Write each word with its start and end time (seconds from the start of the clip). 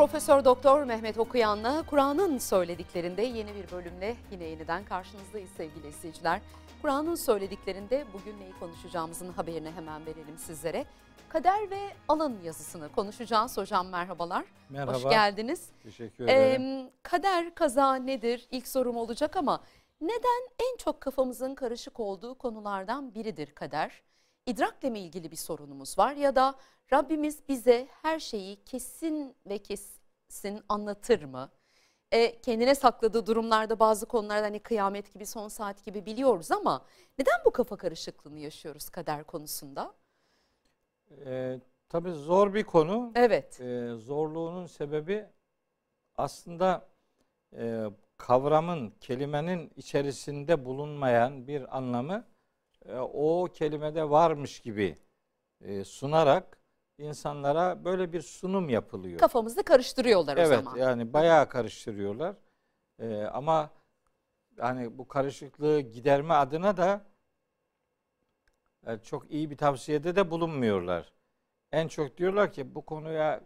Profesör 0.00 0.44
Doktor 0.44 0.84
Mehmet 0.84 1.18
Okuyan'la 1.18 1.82
Kur'an'ın 1.82 2.38
söylediklerinde 2.38 3.22
yeni 3.22 3.54
bir 3.54 3.70
bölümle 3.70 4.16
yine 4.30 4.44
yeniden 4.44 4.84
karşınızdayız 4.84 5.50
sevgili 5.56 5.88
izleyiciler. 5.88 6.40
Kur'an'ın 6.82 7.14
söylediklerinde 7.14 8.04
bugün 8.12 8.40
neyi 8.40 8.52
konuşacağımızın 8.60 9.32
haberini 9.32 9.70
hemen 9.70 10.06
verelim 10.06 10.38
sizlere. 10.38 10.84
Kader 11.28 11.70
ve 11.70 11.78
alın 12.08 12.40
yazısını 12.44 12.92
konuşacağız. 12.92 13.56
Hocam 13.56 13.88
merhabalar. 13.88 14.44
Merhaba. 14.70 14.94
Hoş 14.94 15.02
geldiniz. 15.02 15.68
Teşekkür 15.82 16.24
ederim. 16.24 16.62
Ee, 16.62 16.90
kader, 17.02 17.54
kaza 17.54 17.94
nedir? 17.94 18.48
İlk 18.50 18.68
sorum 18.68 18.96
olacak 18.96 19.36
ama 19.36 19.60
neden 20.00 20.48
en 20.70 20.76
çok 20.76 21.00
kafamızın 21.00 21.54
karışık 21.54 22.00
olduğu 22.00 22.34
konulardan 22.34 23.14
biridir 23.14 23.54
kader? 23.54 24.02
İdrakle 24.46 24.90
mi 24.90 25.00
ilgili 25.00 25.30
bir 25.30 25.36
sorunumuz 25.36 25.98
var 25.98 26.12
ya 26.12 26.36
da 26.36 26.54
Rabbimiz 26.92 27.48
bize 27.48 27.88
her 28.02 28.18
şeyi 28.18 28.64
kesin 28.64 29.36
ve 29.46 29.58
kesin 29.58 30.60
anlatır 30.68 31.24
mı? 31.24 31.50
E, 32.12 32.40
kendine 32.40 32.74
sakladığı 32.74 33.26
durumlarda 33.26 33.80
bazı 33.80 34.06
konularda 34.06 34.46
hani 34.46 34.58
kıyamet 34.58 35.12
gibi 35.14 35.26
son 35.26 35.48
saat 35.48 35.84
gibi 35.84 36.06
biliyoruz 36.06 36.50
ama 36.50 36.84
neden 37.18 37.34
bu 37.44 37.50
kafa 37.50 37.76
karışıklığını 37.76 38.38
yaşıyoruz 38.38 38.90
kader 38.90 39.24
konusunda? 39.24 39.94
Ee, 41.26 41.60
tabii 41.88 42.10
zor 42.10 42.54
bir 42.54 42.64
konu. 42.64 43.12
Evet. 43.14 43.60
Ee, 43.60 43.94
zorluğunun 43.94 44.66
sebebi 44.66 45.26
aslında 46.16 46.88
e, 47.56 47.84
kavramın, 48.16 48.90
kelimenin 49.00 49.72
içerisinde 49.76 50.64
bulunmayan 50.64 51.46
bir 51.46 51.76
anlamı 51.76 52.24
e, 52.84 52.96
o 52.98 53.48
kelimede 53.54 54.10
varmış 54.10 54.60
gibi 54.60 54.96
e, 55.60 55.84
sunarak 55.84 56.59
insanlara 57.00 57.84
böyle 57.84 58.12
bir 58.12 58.22
sunum 58.22 58.68
yapılıyor. 58.68 59.18
Kafamızı 59.18 59.62
karıştırıyorlar 59.62 60.36
o 60.36 60.40
evet, 60.40 60.58
zaman. 60.58 60.76
yani 60.76 61.12
bayağı 61.12 61.48
karıştırıyorlar. 61.48 62.36
Ee, 62.98 63.22
ama 63.22 63.70
hani 64.58 64.98
bu 64.98 65.08
karışıklığı 65.08 65.80
giderme 65.80 66.34
adına 66.34 66.76
da 66.76 67.04
e, 68.86 68.98
çok 68.98 69.30
iyi 69.30 69.50
bir 69.50 69.56
tavsiyede 69.56 70.16
de 70.16 70.30
bulunmuyorlar. 70.30 71.12
En 71.72 71.88
çok 71.88 72.16
diyorlar 72.16 72.52
ki 72.52 72.74
bu 72.74 72.84
konuya 72.84 73.40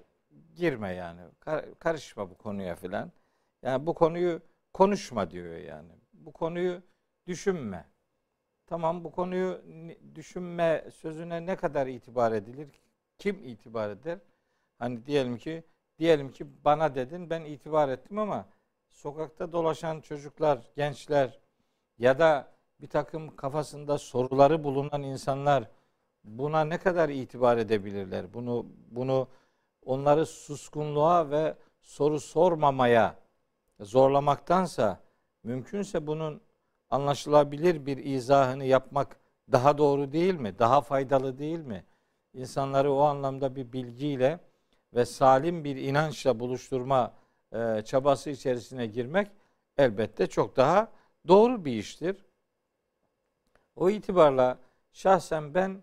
girme 0.54 0.92
yani. 0.94 1.20
Kar- 1.40 1.74
karışma 1.78 2.30
bu 2.30 2.38
konuya 2.38 2.74
filan. 2.74 3.12
Yani 3.62 3.86
bu 3.86 3.94
konuyu 3.94 4.40
konuşma 4.72 5.30
diyor 5.30 5.56
yani. 5.56 5.92
Bu 6.12 6.32
konuyu 6.32 6.82
düşünme. 7.26 7.84
Tamam 8.66 9.04
bu 9.04 9.12
konuyu 9.12 9.62
düşünme 10.14 10.90
sözüne 10.94 11.46
ne 11.46 11.56
kadar 11.56 11.86
itibar 11.86 12.32
edilir? 12.32 12.68
Kim 13.18 13.44
itibar 13.44 13.90
eder? 13.90 14.18
Hani 14.78 15.06
diyelim 15.06 15.36
ki 15.38 15.64
diyelim 15.98 16.30
ki 16.32 16.46
bana 16.64 16.94
dedin 16.94 17.30
ben 17.30 17.44
itibar 17.44 17.88
ettim 17.88 18.18
ama 18.18 18.46
sokakta 18.90 19.52
dolaşan 19.52 20.00
çocuklar, 20.00 20.58
gençler 20.76 21.40
ya 21.98 22.18
da 22.18 22.54
bir 22.80 22.86
takım 22.88 23.36
kafasında 23.36 23.98
soruları 23.98 24.64
bulunan 24.64 25.02
insanlar 25.02 25.70
buna 26.24 26.64
ne 26.64 26.78
kadar 26.78 27.08
itibar 27.08 27.58
edebilirler? 27.58 28.34
Bunu 28.34 28.66
bunu 28.90 29.28
onları 29.84 30.26
suskunluğa 30.26 31.30
ve 31.30 31.54
soru 31.82 32.20
sormamaya 32.20 33.16
zorlamaktansa 33.80 35.00
mümkünse 35.42 36.06
bunun 36.06 36.40
anlaşılabilir 36.90 37.86
bir 37.86 37.96
izahını 37.96 38.64
yapmak 38.64 39.16
daha 39.52 39.78
doğru 39.78 40.12
değil 40.12 40.34
mi? 40.34 40.58
Daha 40.58 40.80
faydalı 40.80 41.38
değil 41.38 41.58
mi? 41.58 41.84
İnsanları 42.34 42.92
o 42.92 43.00
anlamda 43.00 43.56
bir 43.56 43.72
bilgiyle 43.72 44.40
ve 44.94 45.04
salim 45.04 45.64
bir 45.64 45.76
inançla 45.76 46.40
buluşturma 46.40 47.14
e, 47.52 47.82
çabası 47.84 48.30
içerisine 48.30 48.86
girmek 48.86 49.30
elbette 49.78 50.26
çok 50.26 50.56
daha 50.56 50.88
doğru 51.28 51.64
bir 51.64 51.72
iştir. 51.72 52.24
O 53.76 53.90
itibarla 53.90 54.58
şahsen 54.92 55.54
ben 55.54 55.82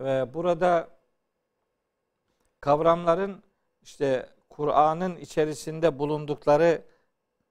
e, 0.00 0.34
burada 0.34 0.88
kavramların 2.60 3.42
işte 3.82 4.28
Kur'an'ın 4.50 5.16
içerisinde 5.16 5.98
bulundukları 5.98 6.82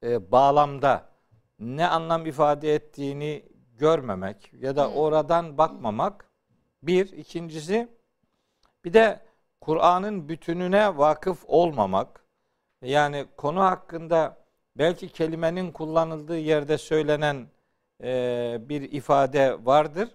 e, 0.03 0.31
bağlamda 0.31 1.09
ne 1.59 1.88
anlam 1.88 2.25
ifade 2.25 2.75
ettiğini 2.75 3.46
görmemek 3.78 4.53
ya 4.53 4.75
da 4.75 4.91
oradan 4.91 5.57
bakmamak 5.57 6.29
bir. 6.84 7.12
ikincisi 7.12 7.90
bir 8.85 8.94
de 8.94 9.19
Kur'an'ın 9.61 10.29
bütününe 10.29 10.97
vakıf 10.97 11.44
olmamak. 11.47 12.23
Yani 12.81 13.25
konu 13.38 13.61
hakkında 13.63 14.38
belki 14.77 15.09
kelimenin 15.09 15.71
kullanıldığı 15.71 16.38
yerde 16.38 16.77
söylenen 16.77 17.47
e, 18.03 18.57
bir 18.69 18.81
ifade 18.81 19.66
vardır. 19.66 20.09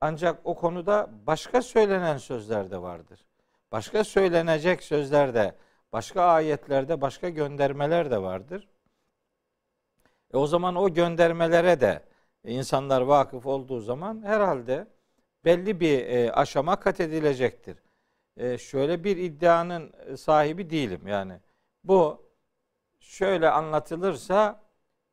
Ancak 0.00 0.40
o 0.44 0.54
konuda 0.54 1.10
başka 1.26 1.62
söylenen 1.62 2.18
sözler 2.18 2.70
de 2.70 2.82
vardır. 2.82 3.26
Başka 3.72 4.04
söylenecek 4.04 4.82
sözler 4.82 5.34
de, 5.34 5.54
başka 5.92 6.22
ayetlerde 6.22 7.00
başka 7.00 7.28
göndermeler 7.28 8.10
de 8.10 8.22
vardır. 8.22 8.68
E 10.34 10.36
o 10.36 10.46
zaman 10.46 10.76
o 10.76 10.94
göndermelere 10.94 11.80
de 11.80 12.02
insanlar 12.44 13.00
vakıf 13.00 13.46
olduğu 13.46 13.80
zaman 13.80 14.22
herhalde 14.22 14.86
belli 15.44 15.80
bir 15.80 16.06
e, 16.06 16.32
aşama 16.32 16.76
kat 16.76 17.00
edilecektir. 17.00 17.76
E, 18.36 18.58
şöyle 18.58 19.04
bir 19.04 19.16
iddianın 19.16 19.92
sahibi 20.16 20.70
değilim 20.70 21.06
yani. 21.06 21.40
Bu 21.84 22.26
şöyle 23.00 23.50
anlatılırsa 23.50 24.62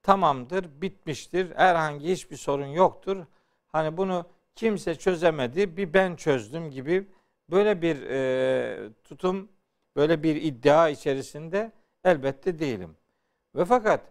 tamamdır, 0.03 0.81
bitmiştir. 0.81 1.55
Herhangi 1.55 2.11
hiçbir 2.11 2.37
sorun 2.37 2.67
yoktur. 2.67 3.25
Hani 3.67 3.97
bunu 3.97 4.25
kimse 4.55 4.95
çözemedi, 4.95 5.77
bir 5.77 5.93
ben 5.93 6.15
çözdüm 6.15 6.71
gibi 6.71 7.07
böyle 7.49 7.81
bir 7.81 8.01
e, 8.01 8.89
tutum, 9.03 9.49
böyle 9.95 10.23
bir 10.23 10.35
iddia 10.35 10.89
içerisinde 10.89 11.71
elbette 12.03 12.59
değilim. 12.59 12.97
Ve 13.55 13.65
fakat 13.65 14.01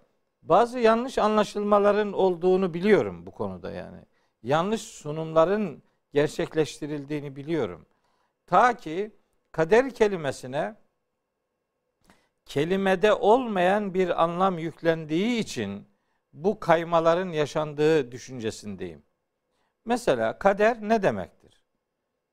bazı 0.42 0.78
yanlış 0.78 1.18
anlaşılmaların 1.18 2.12
olduğunu 2.12 2.74
biliyorum 2.74 3.26
bu 3.26 3.30
konuda 3.30 3.70
yani. 3.70 3.98
Yanlış 4.42 4.80
sunumların 4.82 5.82
gerçekleştirildiğini 6.12 7.36
biliyorum. 7.36 7.86
Ta 8.46 8.76
ki 8.76 9.16
kader 9.52 9.94
kelimesine 9.94 10.76
kelimede 12.46 13.12
olmayan 13.12 13.94
bir 13.94 14.22
anlam 14.22 14.58
yüklendiği 14.58 15.38
için 15.38 15.88
bu 16.32 16.60
kaymaların 16.60 17.28
yaşandığı 17.28 18.12
düşüncesindeyim. 18.12 19.02
Mesela 19.84 20.38
kader 20.38 20.78
ne 20.82 21.02
demektir? 21.02 21.62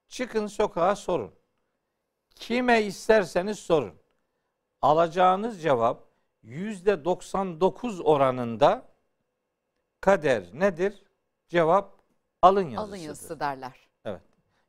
Çıkın 0.08 0.48
sokağa 0.48 0.96
sorun. 0.96 1.36
Kime 2.36 2.82
isterseniz 2.82 3.60
sorun. 3.60 3.94
Alacağınız 4.82 5.62
cevap 5.62 6.04
yüzde 6.44 7.06
99 7.06 8.02
oranında 8.02 8.88
kader 10.02 10.44
nedir? 10.54 11.04
Cevap 11.48 12.02
alın 12.42 12.70
yazısıdır. 12.70 12.98
Alın 12.98 13.04
yazısı 13.04 13.40
derler. 13.40 13.89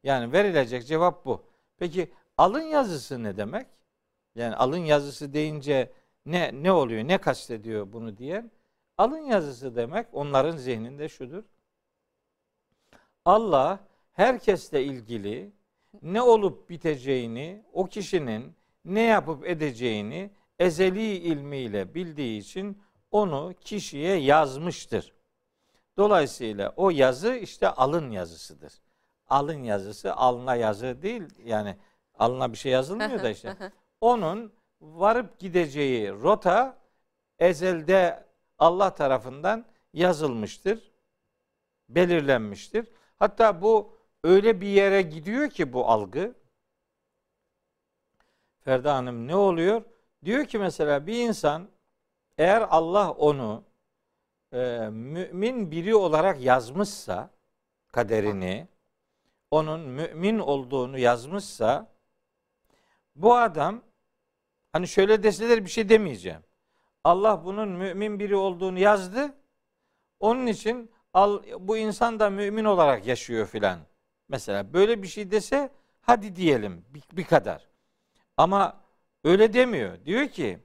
Yani 0.05 0.33
verilecek 0.33 0.87
cevap 0.87 1.25
bu. 1.25 1.45
Peki 1.79 2.13
alın 2.39 2.63
yazısı 2.63 3.23
ne 3.23 3.37
demek? 3.37 3.67
Yani 4.35 4.57
alın 4.57 4.77
yazısı 4.85 5.33
deyince 5.33 5.93
ne 6.27 6.51
ne 6.63 6.73
oluyor? 6.73 7.09
Ne 7.09 7.19
kastediyor 7.19 7.93
bunu 7.93 8.17
diyen? 8.17 8.51
Alın 8.99 9.19
yazısı 9.19 9.77
demek 9.77 10.07
onların 10.13 10.57
zihninde 10.57 11.09
şudur. 11.09 11.45
Allah 13.25 13.81
herkesle 14.13 14.85
ilgili 14.85 15.53
ne 16.03 16.23
olup 16.23 16.71
biteceğini, 16.71 17.65
o 17.73 17.87
kişinin 17.87 18.55
ne 18.85 19.03
yapıp 19.03 19.47
edeceğini 19.47 20.31
ezeli 20.59 21.17
ilmiyle 21.17 21.95
bildiği 21.95 22.41
için 22.41 22.83
onu 23.11 23.55
kişiye 23.61 24.17
yazmıştır. 24.17 25.13
Dolayısıyla 25.97 26.73
o 26.77 26.91
yazı 26.91 27.35
işte 27.35 27.69
alın 27.69 28.11
yazısıdır. 28.11 28.73
Alın 29.31 29.63
yazısı 29.63 30.15
alına 30.15 30.55
yazı 30.55 31.03
değil 31.03 31.23
yani 31.45 31.77
alına 32.19 32.53
bir 32.53 32.59
şey 32.59 32.73
yazılmıyor 32.73 33.23
da 33.23 33.31
işte. 33.37 33.57
Onun 34.01 34.53
varıp 34.81 35.39
gideceği 35.39 36.13
rota 36.13 36.77
ezelde 37.39 38.25
Allah 38.59 38.95
tarafından 38.95 39.65
yazılmıştır, 39.93 40.93
belirlenmiştir. 41.89 42.89
Hatta 43.19 43.63
bu 43.63 43.97
öyle 44.25 44.61
bir 44.61 44.69
yere 44.69 45.03
gidiyor 45.03 45.51
ki 45.51 45.73
bu 45.73 45.89
algı. 45.89 46.35
Ferda 48.61 48.95
Hanım 48.95 49.27
ne 49.29 49.37
oluyor? 49.37 49.83
Diyor 50.25 50.45
ki 50.45 50.59
mesela 50.59 51.07
bir 51.07 51.29
insan 51.29 51.69
eğer 52.39 52.67
Allah 52.71 53.11
onu 53.11 53.65
e, 54.53 54.89
mümin 54.91 55.71
biri 55.71 55.95
olarak 55.95 56.41
yazmışsa 56.41 57.31
kaderini, 57.93 58.69
onun 59.51 59.81
mümin 59.81 60.39
olduğunu 60.39 60.99
yazmışsa 60.99 61.93
bu 63.17 63.37
adam 63.37 63.83
Hani 64.73 64.89
şöyle 64.89 65.23
deseler 65.23 65.65
bir 65.65 65.71
şey 65.71 65.89
demeyeceğim. 65.89 66.41
Allah 67.05 67.45
bunun 67.45 67.69
mümin 67.69 68.19
biri 68.19 68.37
olduğunu 68.37 68.79
yazdı. 68.79 69.35
Onun 70.21 70.47
için 70.47 70.91
al, 71.15 71.43
bu 71.61 71.77
insan 71.77 72.21
da 72.21 72.31
mümin 72.31 72.65
olarak 72.65 73.07
yaşıyor 73.07 73.47
filan. 73.47 73.79
Mesela 74.29 74.73
böyle 74.73 75.03
bir 75.03 75.09
şey 75.09 75.31
dese 75.31 75.71
hadi 76.01 76.37
diyelim 76.37 76.85
bir, 76.89 77.03
bir 77.13 77.25
kadar. 77.25 77.69
Ama 78.37 78.81
öyle 79.25 79.53
demiyor. 79.53 80.05
Diyor 80.05 80.29
ki 80.29 80.59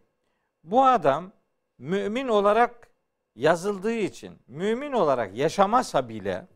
bu 0.64 0.86
adam 0.86 1.32
mümin 1.78 2.28
olarak 2.28 2.90
yazıldığı 3.36 3.94
için 3.94 4.40
mümin 4.48 4.92
olarak 4.92 5.38
yaşamasa 5.38 6.10
bile 6.10 6.48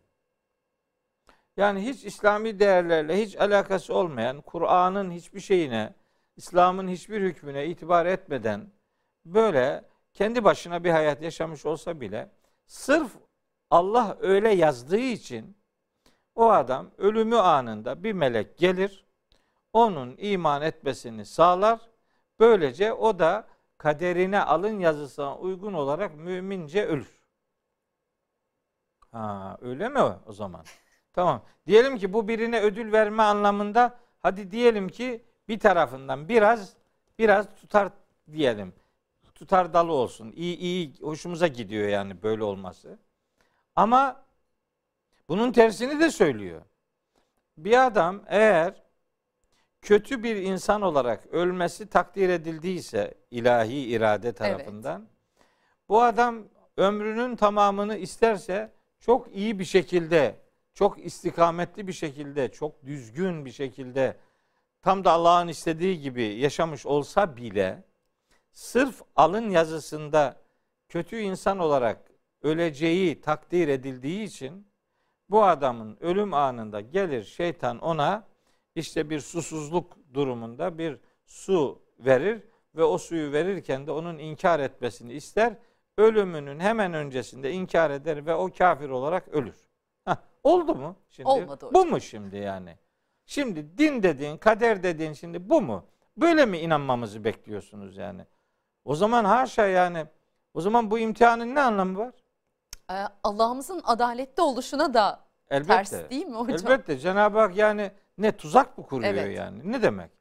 yani 1.59 1.85
hiç 1.85 2.05
İslami 2.05 2.59
değerlerle 2.59 3.21
hiç 3.21 3.35
alakası 3.35 3.93
olmayan 3.93 4.41
Kur'an'ın 4.41 5.11
hiçbir 5.11 5.39
şeyine, 5.39 5.93
İslam'ın 6.37 6.87
hiçbir 6.87 7.21
hükmüne 7.21 7.65
itibar 7.67 8.05
etmeden 8.05 8.71
böyle 9.25 9.85
kendi 10.13 10.43
başına 10.43 10.83
bir 10.83 10.91
hayat 10.91 11.21
yaşamış 11.21 11.65
olsa 11.65 12.01
bile 12.01 12.29
sırf 12.65 13.11
Allah 13.69 14.17
öyle 14.19 14.49
yazdığı 14.49 14.97
için 14.99 15.57
o 16.35 16.49
adam 16.49 16.91
ölümü 16.97 17.37
anında 17.37 18.03
bir 18.03 18.13
melek 18.13 18.57
gelir, 18.57 19.05
onun 19.73 20.15
iman 20.17 20.61
etmesini 20.61 21.25
sağlar. 21.25 21.79
Böylece 22.39 22.93
o 22.93 23.19
da 23.19 23.47
kaderine 23.77 24.41
alın 24.41 24.79
yazısına 24.79 25.37
uygun 25.37 25.73
olarak 25.73 26.15
mümince 26.15 26.85
ölür. 26.85 27.19
Ha, 29.11 29.57
öyle 29.61 29.89
mi 29.89 29.99
o 29.99 30.33
zaman? 30.33 30.65
Tamam. 31.19 31.41
Diyelim 31.67 31.97
ki 31.97 32.13
bu 32.13 32.27
birine 32.27 32.61
ödül 32.61 32.91
verme 32.91 33.23
anlamında 33.23 33.97
hadi 34.19 34.51
diyelim 34.51 34.89
ki 34.89 35.23
bir 35.47 35.59
tarafından 35.59 36.29
biraz 36.29 36.73
biraz 37.19 37.55
tutar 37.55 37.89
diyelim. 38.31 38.73
Tutar 39.35 39.73
dalı 39.73 39.91
olsun. 39.91 40.31
İyi 40.35 40.57
iyi 40.57 40.93
hoşumuza 41.01 41.47
gidiyor 41.47 41.87
yani 41.87 42.23
böyle 42.23 42.43
olması. 42.43 42.99
Ama 43.75 44.23
bunun 45.29 45.51
tersini 45.51 45.99
de 45.99 46.11
söylüyor. 46.11 46.61
Bir 47.57 47.85
adam 47.85 48.21
eğer 48.27 48.83
kötü 49.81 50.23
bir 50.23 50.35
insan 50.35 50.81
olarak 50.81 51.27
ölmesi 51.27 51.89
takdir 51.89 52.29
edildiyse 52.29 53.13
ilahi 53.31 53.79
irade 53.79 54.33
tarafından 54.33 55.01
evet. 55.01 55.49
bu 55.89 56.01
adam 56.01 56.43
ömrünün 56.77 57.35
tamamını 57.35 57.97
isterse 57.97 58.71
çok 58.99 59.35
iyi 59.35 59.59
bir 59.59 59.65
şekilde, 59.65 60.35
çok 60.79 61.05
istikametli 61.05 61.87
bir 61.87 61.93
şekilde, 61.93 62.51
çok 62.51 62.85
düzgün 62.85 63.45
bir 63.45 63.51
şekilde 63.51 64.17
tam 64.81 65.03
da 65.03 65.11
Allah'ın 65.11 65.47
istediği 65.47 66.01
gibi 66.01 66.23
yaşamış 66.23 66.85
olsa 66.85 67.37
bile 67.37 67.83
sırf 68.51 69.01
alın 69.15 69.49
yazısında 69.49 70.41
kötü 70.89 71.17
insan 71.17 71.59
olarak 71.59 72.11
öleceği 72.41 73.21
takdir 73.21 73.67
edildiği 73.67 74.23
için 74.23 74.67
bu 75.29 75.43
adamın 75.43 75.97
ölüm 76.01 76.33
anında 76.33 76.81
gelir 76.81 77.23
şeytan 77.23 77.79
ona 77.79 78.27
işte 78.75 79.09
bir 79.09 79.19
susuzluk 79.19 79.97
durumunda 80.13 80.77
bir 80.77 80.97
su 81.25 81.81
verir 81.99 82.43
ve 82.75 82.83
o 82.83 82.97
suyu 82.97 83.31
verirken 83.31 83.87
de 83.87 83.91
onun 83.91 84.17
inkar 84.17 84.59
etmesini 84.59 85.13
ister. 85.13 85.53
Ölümünün 85.97 86.59
hemen 86.59 86.93
öncesinde 86.93 87.51
inkar 87.51 87.91
eder 87.91 88.25
ve 88.25 88.35
o 88.35 88.51
kafir 88.57 88.89
olarak 88.89 89.27
ölür. 89.27 89.68
Oldu 90.43 90.75
mu 90.75 90.95
şimdi? 91.09 91.29
Olmadı 91.29 91.65
hocam. 91.65 91.73
Bu 91.73 91.85
mu 91.85 92.01
şimdi 92.01 92.37
yani? 92.37 92.77
Şimdi 93.25 93.77
din 93.77 94.03
dediğin, 94.03 94.37
kader 94.37 94.83
dediğin 94.83 95.13
şimdi 95.13 95.49
bu 95.49 95.61
mu? 95.61 95.85
Böyle 96.17 96.45
mi 96.45 96.57
inanmamızı 96.57 97.23
bekliyorsunuz 97.23 97.97
yani? 97.97 98.25
O 98.85 98.95
zaman 98.95 99.25
haşa 99.25 99.67
yani 99.67 100.05
o 100.53 100.61
zaman 100.61 100.91
bu 100.91 100.99
imtihanın 100.99 101.55
ne 101.55 101.61
anlamı 101.61 101.99
var? 101.99 102.13
Ee, 102.91 103.07
Allah'ımızın 103.23 103.81
adaletli 103.85 104.43
oluşuna 104.43 104.93
da 104.93 105.19
Elbette. 105.49 105.73
ters 105.73 106.09
değil 106.09 106.25
mi 106.25 106.35
hocam? 106.35 106.71
Elbette. 106.71 106.97
Cenab-ı 106.97 107.39
Hak 107.39 107.57
yani 107.57 107.91
ne 108.17 108.37
tuzak 108.37 108.77
mı 108.77 108.85
kuruyor 108.85 109.13
evet. 109.13 109.37
yani? 109.37 109.71
Ne 109.71 109.81
demek? 109.81 110.11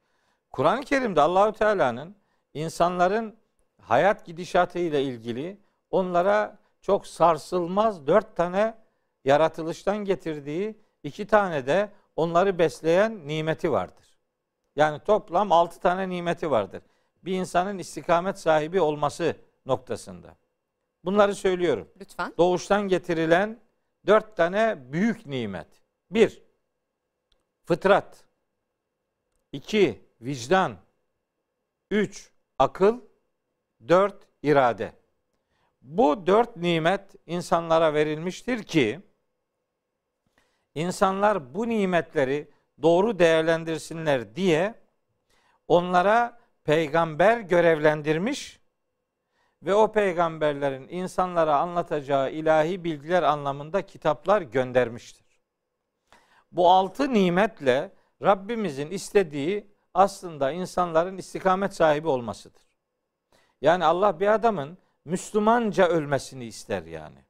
Kur'an-ı 0.50 0.80
Kerim'de 0.80 1.20
Allahü 1.20 1.52
Teala'nın 1.52 2.16
insanların 2.54 3.36
hayat 3.82 4.26
gidişatı 4.26 4.78
ile 4.78 5.02
ilgili 5.02 5.60
onlara 5.90 6.58
çok 6.82 7.06
sarsılmaz 7.06 8.06
dört 8.06 8.36
tane 8.36 8.74
yaratılıştan 9.24 9.96
getirdiği 9.96 10.78
iki 11.02 11.26
tane 11.26 11.66
de 11.66 11.90
onları 12.16 12.58
besleyen 12.58 13.28
nimeti 13.28 13.72
vardır. 13.72 14.18
Yani 14.76 15.00
toplam 15.04 15.52
altı 15.52 15.80
tane 15.80 16.08
nimeti 16.08 16.50
vardır. 16.50 16.82
Bir 17.24 17.32
insanın 17.32 17.78
istikamet 17.78 18.38
sahibi 18.38 18.80
olması 18.80 19.36
noktasında. 19.66 20.36
Bunları 21.04 21.34
söylüyorum. 21.34 21.88
Lütfen. 22.00 22.34
Doğuştan 22.38 22.88
getirilen 22.88 23.60
dört 24.06 24.36
tane 24.36 24.92
büyük 24.92 25.26
nimet. 25.26 25.66
Bir, 26.10 26.42
fıtrat. 27.64 28.24
iki 29.52 30.04
vicdan. 30.20 30.76
Üç, 31.90 32.30
akıl. 32.58 33.00
Dört, 33.88 34.26
irade. 34.42 34.92
Bu 35.82 36.26
dört 36.26 36.56
nimet 36.56 37.14
insanlara 37.26 37.94
verilmiştir 37.94 38.62
ki 38.62 39.00
insanlar 40.78 41.54
bu 41.54 41.69
nimetleri 41.69 42.48
doğru 42.82 43.19
değerlendirsinler 43.19 44.36
diye 44.36 44.75
onlara 45.69 46.38
peygamber 46.64 47.40
görevlendirmiş 47.40 48.60
ve 49.62 49.75
o 49.75 49.92
peygamberlerin 49.92 50.88
insanlara 50.88 51.58
anlatacağı 51.58 52.30
ilahi 52.30 52.84
bilgiler 52.84 53.22
anlamında 53.22 53.86
kitaplar 53.86 54.42
göndermiştir. 54.42 55.40
Bu 56.52 56.70
altı 56.70 57.14
nimetle 57.14 57.92
Rabbimizin 58.22 58.90
istediği 58.90 59.66
aslında 59.94 60.50
insanların 60.50 61.16
istikamet 61.16 61.75
sahibi 61.75 62.08
olmasıdır. 62.08 62.62
Yani 63.60 63.84
Allah 63.84 64.20
bir 64.20 64.26
adamın 64.26 64.78
Müslümanca 65.04 65.88
ölmesini 65.88 66.44
ister 66.44 66.82
yani. 66.82 67.27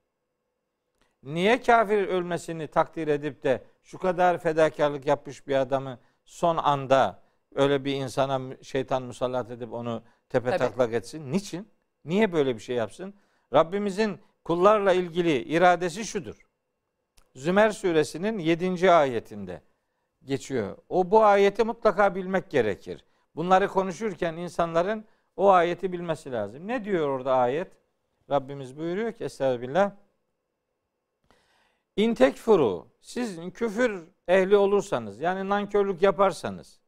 Niye 1.23 1.63
kafir 1.63 2.09
ölmesini 2.09 2.67
takdir 2.67 3.09
edip 3.09 3.43
de 3.43 3.65
şu 3.83 3.99
kadar 3.99 4.39
fedakarlık 4.39 5.07
yapmış 5.07 5.47
bir 5.47 5.55
adamı 5.57 5.99
son 6.25 6.57
anda 6.57 7.23
öyle 7.55 7.85
bir 7.85 7.95
insana 7.95 8.41
şeytan 8.63 9.03
musallat 9.03 9.51
edip 9.51 9.73
onu 9.73 10.03
tepe 10.29 10.51
Tabii. 10.51 10.59
taklak 10.59 10.93
etsin? 10.93 11.33
Niçin? 11.33 11.69
Niye 12.05 12.33
böyle 12.33 12.55
bir 12.55 12.61
şey 12.61 12.77
yapsın? 12.77 13.15
Rabbimizin 13.53 14.19
kullarla 14.45 14.93
ilgili 14.93 15.43
iradesi 15.43 16.05
şudur. 16.05 16.47
Zümer 17.35 17.71
suresinin 17.71 18.39
7. 18.39 18.91
ayetinde 18.93 19.63
geçiyor. 20.25 20.77
O 20.89 21.11
bu 21.11 21.25
ayeti 21.25 21.65
mutlaka 21.65 22.15
bilmek 22.15 22.51
gerekir. 22.51 23.05
Bunları 23.37 23.69
konuşurken 23.69 24.37
insanların 24.37 25.05
o 25.37 25.51
ayeti 25.51 25.93
bilmesi 25.93 26.33
lazım. 26.33 26.67
Ne 26.67 26.85
diyor 26.85 27.09
orada 27.09 27.35
ayet? 27.35 27.73
Rabbimiz 28.31 28.77
buyuruyor 28.77 29.13
ki 29.13 29.25
Estağfirullah. 29.25 29.93
İntek 31.99 32.37
furu 32.37 32.89
siz 33.01 33.53
küfür 33.55 34.09
ehli 34.29 34.57
olursanız 34.57 35.21
yani 35.21 35.49
nankörlük 35.49 36.03
yaparsanız 36.03 36.81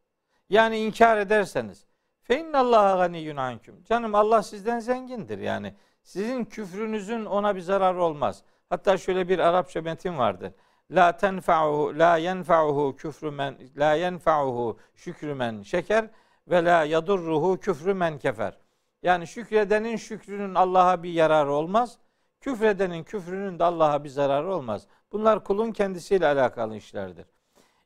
yani 0.50 0.78
inkar 0.78 1.16
ederseniz 1.16 1.86
fe 2.22 2.40
innallaha 2.40 2.96
ganiyyun 2.98 3.36
anküm. 3.36 3.84
Canım 3.84 4.14
Allah 4.14 4.42
sizden 4.42 4.78
zengindir 4.78 5.38
yani. 5.38 5.74
Sizin 6.02 6.44
küfrünüzün 6.44 7.24
ona 7.24 7.56
bir 7.56 7.60
zararı 7.60 8.02
olmaz. 8.02 8.42
Hatta 8.68 8.98
şöyle 8.98 9.28
bir 9.28 9.38
Arapça 9.38 9.82
metin 9.82 10.18
vardı. 10.18 10.54
La 10.90 11.16
tenfa'uhu 11.16 11.98
la 11.98 12.16
yenfa'uhu 12.16 12.96
küfrü 12.96 13.30
men 13.30 13.58
la 13.76 13.94
yenfa'uhu 13.94 14.78
şükrü 14.94 15.34
men 15.34 15.62
şeker 15.62 16.10
ve 16.48 16.64
la 16.64 16.84
yadurruhu 16.84 17.60
küfrü 17.60 17.94
men 17.94 18.18
kefer. 18.18 18.58
Yani 19.02 19.26
şükredenin 19.26 19.96
şükrünün 19.96 20.54
Allah'a 20.54 21.02
bir 21.02 21.12
yararı 21.12 21.52
olmaz. 21.52 21.98
Küfredenin 22.40 23.04
küfrünün 23.04 23.58
de 23.58 23.64
Allah'a 23.64 24.04
bir 24.04 24.08
zararı 24.08 24.54
olmaz. 24.54 24.86
Bunlar 25.12 25.44
kulun 25.44 25.72
kendisiyle 25.72 26.26
alakalı 26.26 26.76
işlerdir. 26.76 27.26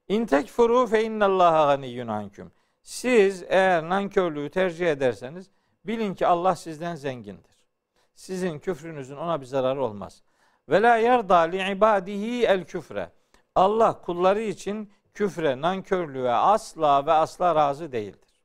İntek 0.08 0.48
furu 0.48 0.86
fe 0.86 1.04
innallaha 1.04 1.66
ganiyyun 1.66 2.08
anküm. 2.08 2.52
Siz 2.82 3.44
eğer 3.48 3.88
nankörlüğü 3.88 4.50
tercih 4.50 4.86
ederseniz 4.86 5.50
bilin 5.84 6.14
ki 6.14 6.26
Allah 6.26 6.56
sizden 6.56 6.94
zengindir. 6.94 7.66
Sizin 8.14 8.58
küfrünüzün 8.58 9.16
ona 9.16 9.40
bir 9.40 9.46
zararı 9.46 9.84
olmaz. 9.84 10.22
Ve 10.68 10.82
la 10.82 10.96
yerda 10.96 11.38
li 11.38 11.72
ibadihi 11.72 12.44
el 12.44 12.64
küfre. 12.64 13.10
Allah 13.54 14.00
kulları 14.00 14.42
için 14.42 14.92
küfre, 15.14 15.60
nankörlüğe 15.60 16.30
asla 16.30 17.06
ve 17.06 17.12
asla 17.12 17.54
razı 17.54 17.92
değildir. 17.92 18.42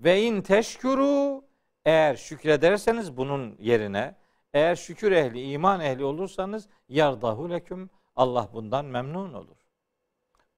Ve 0.00 0.22
in 0.22 0.42
teşkuru 0.42 1.44
eğer 1.84 2.16
şükrederseniz 2.16 3.16
bunun 3.16 3.56
yerine 3.58 4.14
eğer 4.54 4.76
şükür 4.76 5.12
ehli, 5.12 5.50
iman 5.50 5.80
ehli 5.80 6.04
olursanız 6.04 6.68
yardahu 6.88 7.50
leküm 7.50 7.90
Allah 8.16 8.48
bundan 8.52 8.84
memnun 8.84 9.32
olur. 9.32 9.56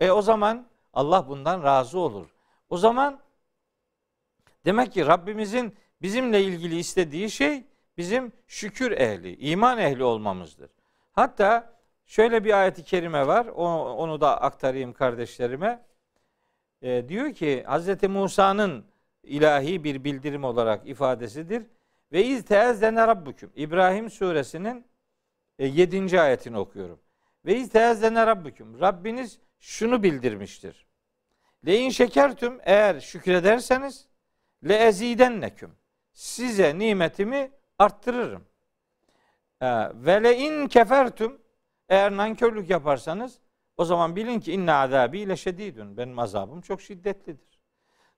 E 0.00 0.10
o 0.10 0.22
zaman 0.22 0.66
Allah 0.92 1.28
bundan 1.28 1.62
razı 1.62 1.98
olur. 1.98 2.34
O 2.70 2.76
zaman 2.76 3.24
Demek 4.64 4.92
ki 4.92 5.06
Rabbimizin 5.06 5.76
bizimle 6.02 6.42
ilgili 6.42 6.78
istediği 6.78 7.30
şey 7.30 7.64
bizim 7.96 8.32
şükür 8.46 8.90
ehli, 8.90 9.36
iman 9.36 9.78
ehli 9.78 10.04
olmamızdır. 10.04 10.70
Hatta 11.12 11.72
şöyle 12.06 12.44
bir 12.44 12.60
ayeti 12.60 12.84
kerime 12.84 13.26
var. 13.26 13.46
Onu, 13.46 13.94
onu 13.94 14.20
da 14.20 14.40
aktarayım 14.40 14.92
kardeşlerime. 14.92 15.82
Ee, 16.82 17.04
diyor 17.08 17.32
ki 17.32 17.64
Hz. 17.68 18.02
Musa'nın 18.02 18.84
ilahi 19.22 19.84
bir 19.84 20.04
bildirim 20.04 20.44
olarak 20.44 20.88
ifadesidir. 20.88 21.62
Ve 22.12 22.24
iz 22.24 22.44
teezzene 22.44 23.06
rabbüküm. 23.06 23.52
İbrahim 23.56 24.10
suresinin 24.10 24.86
7. 25.58 26.16
E, 26.16 26.20
ayetini 26.20 26.58
okuyorum. 26.58 27.00
Ve 27.46 27.56
iz 27.56 27.68
teezzene 27.68 28.26
rabbüküm. 28.26 28.80
Rabbiniz 28.80 29.38
şunu 29.58 30.02
bildirmiştir. 30.02 30.86
Le 31.66 31.78
in 31.78 31.90
şekertüm 31.90 32.60
eğer 32.62 33.00
şükrederseniz 33.00 34.08
le 34.68 34.74
ezidenneküm. 34.74 35.76
Size 36.12 36.78
nimetimi 36.78 37.50
arttırırım. 37.78 38.44
E, 39.60 39.66
ve 39.94 40.22
le 40.22 40.38
in 40.38 40.66
kefertüm 40.66 41.38
eğer 41.88 42.16
nankörlük 42.16 42.70
yaparsanız 42.70 43.38
o 43.76 43.84
zaman 43.84 44.16
bilin 44.16 44.40
ki 44.40 44.52
inna 44.52 44.80
azabi 44.80 45.20
ile 45.20 45.36
şedidun. 45.36 45.96
Benim 45.96 46.18
azabım 46.18 46.60
çok 46.60 46.82
şiddetlidir. 46.82 47.53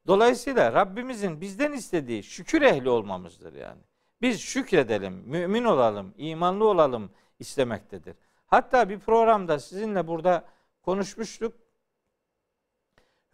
Dolayısıyla 0.06 0.72
Rabbimizin 0.72 1.40
bizden 1.40 1.72
istediği 1.72 2.22
şükür 2.22 2.62
ehli 2.62 2.88
olmamızdır 2.88 3.54
yani. 3.54 3.80
Biz 4.22 4.40
şükredelim, 4.40 5.22
mümin 5.26 5.64
olalım, 5.64 6.14
imanlı 6.16 6.68
olalım 6.68 7.10
istemektedir. 7.38 8.16
Hatta 8.46 8.88
bir 8.88 8.98
programda 8.98 9.58
sizinle 9.58 10.06
burada 10.06 10.44
konuşmuştuk. 10.82 11.54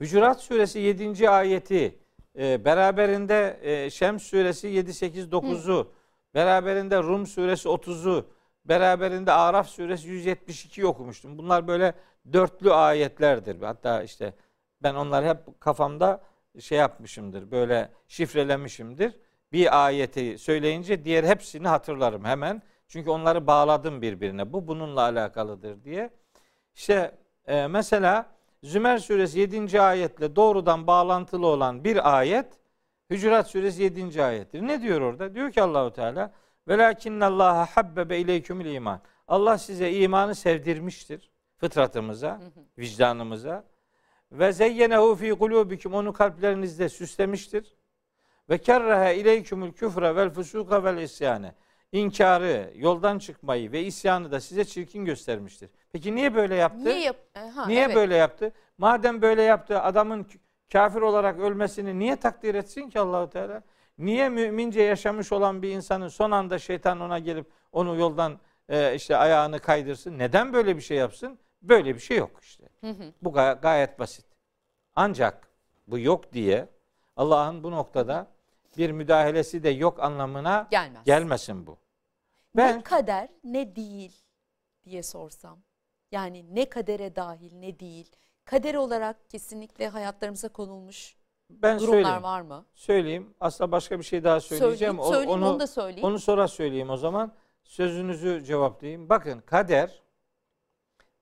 Hücurat 0.01 0.41
suresi 0.41 0.79
7. 0.79 1.31
ayeti 1.31 1.99
e, 2.39 2.65
beraberinde 2.65 3.59
e, 3.63 3.91
Şems 3.91 4.23
suresi 4.23 4.69
7 4.69 4.95
8 4.95 5.27
9'u, 5.27 5.93
beraberinde 6.35 7.03
Rum 7.03 7.27
suresi 7.27 7.69
30'u, 7.69 8.27
beraberinde 8.65 9.33
Araf 9.33 9.69
suresi 9.69 10.09
172 10.09 10.87
okumuştum. 10.87 11.39
Bunlar 11.39 11.69
böyle 11.69 11.95
dörtlü 12.33 12.73
ayetlerdir. 12.73 13.63
Hatta 13.63 14.03
işte 14.03 14.35
ben 14.83 14.95
onları 14.95 15.27
hep 15.27 15.61
kafamda 15.61 16.23
şey 16.61 16.79
yapmışımdır. 16.79 17.51
Böyle 17.51 17.91
şifrelemişimdir. 18.09 19.17
Bir 19.53 19.85
ayeti 19.85 20.39
söyleyince 20.39 21.05
diğer 21.05 21.25
hepsini 21.25 21.69
hatırlarım 21.69 22.25
hemen. 22.25 22.63
Çünkü 22.89 23.11
onları 23.11 23.47
bağladım 23.47 24.03
birbirine. 24.03 24.53
Bu 24.53 24.67
bununla 24.69 25.01
alakalıdır 25.01 25.85
diye. 25.85 26.11
İşte 26.75 27.19
e, 27.47 27.67
mesela 27.67 28.27
Zümer 28.63 28.99
suresi 28.99 29.39
7. 29.41 29.81
ayetle 29.81 30.37
doğrudan 30.37 30.87
bağlantılı 30.87 31.47
olan 31.47 31.85
bir 31.85 32.19
ayet 32.19 32.47
Hücurat 33.11 33.51
suresi 33.51 33.83
7. 33.83 34.23
ayettir. 34.23 34.63
Ne 34.63 34.83
diyor 34.83 35.01
orada? 35.01 35.35
Diyor 35.35 35.53
ki 35.53 35.63
Allahu 35.63 35.93
Teala 35.93 36.33
Velakinnallaha 36.69 37.67
habbebe 37.77 38.19
ileykümül 38.19 38.67
iman. 38.67 39.01
Allah 39.29 39.59
size 39.59 39.93
imanı 39.93 40.35
sevdirmiştir 40.35 41.33
fıtratımıza, 41.63 42.41
vicdanımıza. 42.79 43.65
Ve 44.33 44.53
zeyyenehu 44.53 45.15
fi 45.15 45.31
kulubikum 45.31 45.95
onu 45.95 46.13
kalplerinizde 46.13 46.89
süslemiştir. 46.89 47.77
Ve 48.51 48.59
kerrehe 48.59 49.17
ileykümül 49.17 49.73
küfre 49.73 50.17
vel 50.17 50.31
fusuka 50.31 50.85
vel 50.85 50.99
isyane. 50.99 51.55
İnkarı, 51.93 52.73
yoldan 52.77 53.19
çıkmayı 53.19 53.73
ve 53.73 53.83
isyanı 53.83 54.33
da 54.33 54.41
size 54.41 54.65
çirkin 54.65 55.05
göstermiştir. 55.05 55.71
Peki 55.93 56.15
niye 56.15 56.35
böyle 56.35 56.55
yaptı? 56.55 56.85
Niye, 56.85 56.99
yap 56.99 57.17
ha, 57.55 57.67
niye 57.67 57.85
evet. 57.85 57.97
böyle 57.97 58.17
yaptı? 58.17 58.53
Madem 58.79 59.23
böyle 59.23 59.43
yaptı, 59.43 59.81
adamın 59.81 60.27
kafir 60.73 61.01
olarak 61.01 61.39
ölmesini 61.39 61.99
niye 61.99 62.17
takdir 62.17 62.55
etsin 62.55 62.91
ki 62.91 63.01
Allahu 63.01 63.31
Teala? 63.31 63.63
Niye 63.99 64.29
mümince 64.29 64.83
yaşamış 64.83 65.33
olan 65.33 65.63
bir 65.63 65.71
insanın 65.71 66.09
son 66.09 66.31
anda 66.31 66.59
şeytan 66.59 67.01
ona 67.01 67.19
gelip 67.19 67.47
onu 67.73 67.97
yoldan 67.97 68.39
e, 68.69 68.95
işte 68.95 69.17
ayağını 69.17 69.59
kaydırsın? 69.59 70.19
Neden 70.19 70.53
böyle 70.53 70.77
bir 70.77 70.83
şey 70.83 70.97
yapsın? 70.97 71.39
Böyle 71.63 71.95
bir 71.95 72.01
şey 72.01 72.17
yok 72.17 72.41
işte. 72.43 72.62
Hı 72.85 72.91
hı. 72.91 73.13
Bu 73.23 73.33
gay- 73.33 73.61
gayet 73.61 73.99
basit. 73.99 74.27
Ancak 74.95 75.49
bu 75.87 75.99
yok 75.99 76.33
diye 76.33 76.69
Allah'ın 77.17 77.65
bu 77.65 77.71
noktada 77.71 78.27
bir 78.77 78.91
müdahalesi 78.91 79.63
de 79.63 79.69
yok 79.69 80.01
anlamına 80.01 80.69
Gelmez. 80.71 81.05
gelmesin 81.05 81.67
bu. 81.67 81.77
Ben 82.57 82.79
ne 82.79 82.83
kader 82.83 83.29
ne 83.45 83.77
değil 83.77 84.13
diye 84.85 85.03
sorsam. 85.03 85.59
Yani 86.13 86.55
ne 86.55 86.69
kadere 86.69 87.17
dahil 87.17 87.53
ne 87.53 87.79
değil. 87.81 88.11
Kader 88.45 88.75
olarak 88.75 89.31
kesinlikle 89.31 89.89
hayatlarımıza 89.89 90.49
konulmuş 90.49 91.17
ben 91.51 91.79
durumlar 91.79 91.93
söyleyeyim. 92.03 92.23
var 92.23 92.41
mı? 92.41 92.65
Söyleyeyim. 92.75 93.35
Aslında 93.41 93.73
başka 93.73 93.99
bir 93.99 94.05
şey 94.05 94.25
daha 94.25 94.41
söyleyeceğim. 94.41 94.97
Söyleyeyim, 94.97 95.15
söyleyeyim 95.15 95.43
onu, 95.43 95.51
onu 95.51 95.61
da 95.61 95.67
söyleyeyim. 95.67 96.09
Onu 96.09 96.19
sonra 96.19 96.49
söyleyeyim 96.49 96.91
o 96.91 96.97
zaman. 96.97 97.33
Sözünüzü 97.65 98.45
cevaplayayım. 98.45 99.09
Bakın 99.09 99.41
kader 99.41 100.03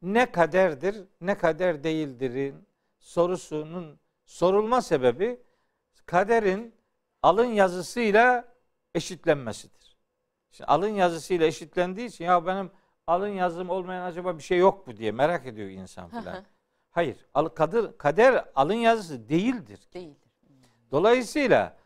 ne 0.02 0.32
kaderdir 0.32 1.04
ne 1.20 1.38
kader 1.38 1.84
değildirin 1.84 2.68
sorusunun 2.98 4.00
sorulma 4.26 4.82
sebebi 4.82 5.40
kaderin 6.06 6.74
alın 7.22 7.44
yazısıyla 7.44 8.44
eşitlenmesidir. 8.94 9.96
Şimdi 10.50 10.66
alın 10.66 10.88
yazısıyla 10.88 11.46
eşitlendiği 11.46 12.08
için 12.08 12.24
ya 12.24 12.46
benim 12.46 12.70
alın 13.06 13.28
yazım 13.28 13.70
olmayan 13.70 14.02
acaba 14.02 14.38
bir 14.38 14.42
şey 14.42 14.58
yok 14.58 14.86
mu 14.86 14.96
diye 14.96 15.12
merak 15.12 15.46
ediyor 15.46 15.68
insan 15.68 16.08
filan. 16.08 16.44
Hayır, 16.90 17.26
kader, 17.54 17.98
kader 17.98 18.44
alın 18.54 18.74
yazısı 18.74 19.28
değildir. 19.28 19.80
Değildir. 19.94 20.30
Dolayısıyla 20.90 21.76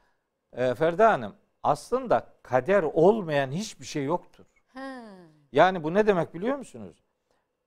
e, 0.53 0.75
Ferda 0.75 1.13
Hanım 1.13 1.37
aslında 1.63 2.35
kader 2.43 2.83
olmayan 2.83 3.51
hiçbir 3.51 3.87
şey 3.87 4.05
yoktur. 4.05 4.45
He. 4.73 5.05
Yani 5.53 5.85
bu 5.85 5.95
ne 5.95 6.07
demek 6.07 6.35
biliyor 6.35 6.59
musunuz? 6.59 7.04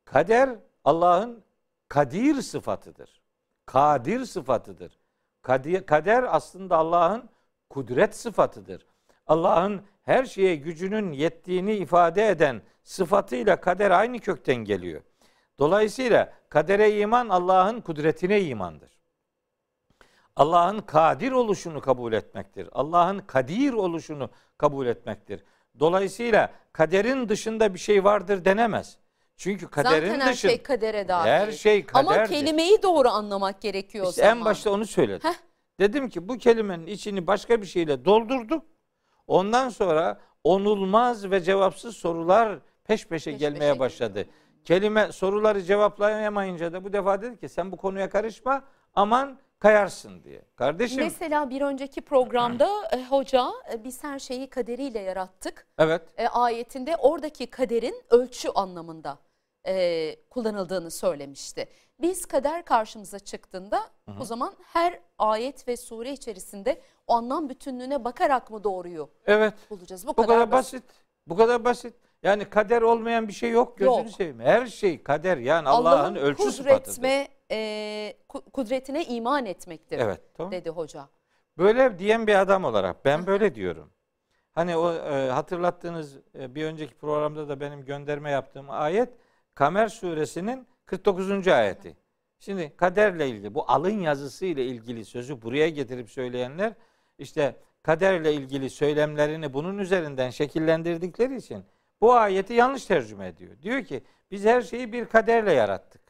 Kader 0.08 0.50
Allah'ın 0.86 1.44
kadir 1.88 2.42
sıfatıdır. 2.42 3.22
Kadir 3.66 4.26
sıfatıdır. 4.26 5.00
Kader 5.86 6.36
aslında 6.36 6.78
Allah'ın 6.78 7.30
kudret 7.70 8.16
sıfatıdır. 8.16 8.86
Allah'ın 9.28 9.82
her 10.04 10.26
şeye 10.26 10.56
gücünün 10.56 11.12
yettiğini 11.12 11.74
ifade 11.74 12.30
eden 12.30 12.62
sıfatıyla 12.84 13.62
kader 13.62 13.92
aynı 13.92 14.20
kökten 14.20 14.56
geliyor. 14.56 15.02
Dolayısıyla 15.60 16.34
kadere 16.50 17.00
iman 17.00 17.30
Allah'ın 17.30 17.82
kudretine 17.82 18.42
imandır. 18.42 18.92
Allah'ın 20.36 20.80
kadir 20.80 21.32
oluşunu 21.32 21.82
kabul 21.82 22.14
etmektir. 22.14 22.70
Allah'ın 22.72 23.20
kadir 23.20 23.74
oluşunu 23.74 24.30
kabul 24.58 24.88
etmektir. 24.88 25.44
Dolayısıyla 25.80 26.52
kaderin 26.74 27.30
dışında 27.30 27.74
bir 27.74 27.80
şey 27.80 28.04
vardır 28.04 28.46
denemez. 28.46 28.98
Çünkü 29.38 29.68
kaderin 29.68 30.08
Zaten 30.08 30.20
her 30.20 30.34
dışında 30.34 30.52
şey 30.52 30.64
kadere 30.64 31.08
dahil. 31.08 31.30
Her 31.30 31.52
şey 31.52 31.86
kaderdir. 31.86 32.16
Ama 32.16 32.28
kelimeyi 32.28 32.84
doğru 32.84 33.10
anlamak 33.10 33.62
gerekiyor 33.62 34.06
işte 34.10 34.22
o 34.22 34.26
zaman. 34.26 34.38
En 34.38 34.46
başta 34.46 34.72
onu 34.72 34.86
söyledim. 34.86 35.30
Heh. 35.30 35.36
Dedim 35.80 36.10
ki 36.10 36.28
bu 36.28 36.38
kelimenin 36.38 36.88
içini 36.88 37.28
başka 37.28 37.62
bir 37.62 37.66
şeyle 37.66 38.06
doldurduk. 38.06 38.66
Ondan 39.28 39.70
sonra 39.70 40.20
onulmaz 40.44 41.32
ve 41.32 41.42
cevapsız 41.42 41.98
sorular 41.98 42.60
peş 42.84 43.08
peşe 43.08 43.32
peş 43.32 43.40
gelmeye 43.40 43.72
peşe 43.72 43.80
başladı. 43.80 44.20
Gidiyor. 44.20 44.36
Kelime 44.64 45.12
soruları 45.12 45.62
cevaplayamayınca 45.62 46.74
da 46.74 46.84
bu 46.84 46.94
defa 46.94 47.22
dedi 47.22 47.40
ki 47.40 47.50
sen 47.50 47.72
bu 47.72 47.78
konuya 47.78 48.10
karışma 48.10 48.64
aman 48.96 49.40
kayarsın 49.60 50.24
diye. 50.24 50.42
Kardeşim. 50.56 51.04
Mesela 51.04 51.50
bir 51.50 51.62
önceki 51.62 52.02
programda 52.02 52.70
e, 52.92 53.06
hoca 53.06 53.48
e, 53.74 53.84
biz 53.84 54.04
her 54.04 54.20
şeyi 54.20 54.50
kaderiyle 54.50 55.00
yarattık. 55.00 55.68
Evet. 55.78 56.02
E, 56.18 56.28
ayetinde 56.28 56.96
oradaki 56.96 57.48
kaderin 57.48 58.04
ölçü 58.10 58.50
anlamında 58.50 59.18
e, 59.68 60.16
kullanıldığını 60.30 60.92
söylemişti. 60.92 61.68
Biz 62.02 62.26
kader 62.26 62.66
karşımıza 62.66 63.20
çıktığında 63.20 63.78
hı 64.06 64.12
hı. 64.12 64.22
o 64.22 64.26
zaman 64.26 64.54
her 64.74 65.00
ayet 65.18 65.68
ve 65.68 65.78
sure 65.78 66.12
içerisinde 66.12 66.82
o 67.08 67.14
anlam 67.14 67.50
bütünlüğüne 67.50 68.04
bakarak 68.04 68.52
mı 68.52 68.64
doğruyu 68.64 69.10
evet. 69.26 69.54
bulacağız? 69.70 70.08
Bu, 70.08 70.10
bu 70.10 70.16
kadar, 70.16 70.28
kadar 70.28 70.52
basit. 70.52 70.84
basit. 70.84 71.04
Bu 71.28 71.38
kadar 71.38 71.64
basit. 71.66 71.94
Yani 72.24 72.50
kader 72.50 72.82
olmayan 72.82 73.28
bir 73.28 73.34
şey 73.34 73.52
yok 73.52 73.78
gözünü 73.78 73.98
yok. 73.98 74.10
seveyim. 74.10 74.40
Her 74.40 74.66
şey 74.66 75.04
kader 75.04 75.38
yani 75.38 75.70
Allah'ın 75.70 76.16
Allah 76.16 76.20
ölçü 76.20 76.44
kudretme, 76.44 77.28
e, 77.52 78.14
kudretine 78.54 79.06
iman 79.06 79.46
etmektir 79.46 80.00
evet, 80.00 80.22
tamam. 80.34 80.52
dedi 80.52 80.70
hoca. 80.70 81.10
Böyle 81.58 82.00
diyen 82.00 82.28
bir 82.28 82.36
adam 82.36 82.64
olarak 82.64 83.06
ben 83.06 83.28
böyle 83.28 83.56
diyorum. 83.56 83.92
Hani 84.52 84.78
o 84.78 84.94
e, 84.94 85.30
hatırlattığınız 85.30 86.18
e, 86.40 86.56
bir 86.56 86.66
önceki 86.66 86.96
programda 86.96 87.50
da 87.50 87.60
benim 87.60 87.86
gönderme 87.86 88.32
yaptığım 88.32 88.70
ayet 88.70 89.10
Kamer 89.58 89.88
suresinin 89.88 90.68
49. 90.86 91.48
ayeti. 91.48 91.98
Şimdi 92.40 92.76
kaderle 92.78 93.30
ilgili 93.30 93.54
bu 93.54 93.72
alın 93.72 94.00
yazısı 94.00 94.46
ile 94.46 94.66
ilgili 94.66 95.06
sözü 95.06 95.42
buraya 95.42 95.70
getirip 95.70 96.10
söyleyenler 96.10 96.74
işte 97.18 97.56
kaderle 97.84 98.34
ilgili 98.34 98.70
söylemlerini 98.70 99.54
bunun 99.54 99.78
üzerinden 99.78 100.30
şekillendirdikleri 100.30 101.36
için 101.36 101.66
bu 102.02 102.14
ayeti 102.14 102.54
yanlış 102.54 102.86
tercüme 102.86 103.28
ediyor. 103.28 103.62
Diyor 103.62 103.86
ki 103.86 104.04
biz 104.32 104.46
her 104.46 104.62
şeyi 104.62 104.94
bir 104.94 105.06
kaderle 105.06 105.54
yarattık. 105.54 106.02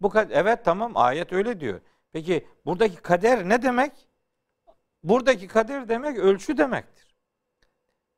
Bu 0.00 0.12
evet 0.30 0.64
tamam 0.64 0.92
ayet 0.94 1.32
öyle 1.32 1.60
diyor. 1.60 1.80
Peki 2.12 2.46
buradaki 2.66 2.96
kader 2.96 3.48
ne 3.48 3.62
demek? 3.62 3.92
Buradaki 5.02 5.48
kader 5.48 5.88
demek 5.88 6.18
ölçü 6.18 6.58
demektir. 6.58 7.14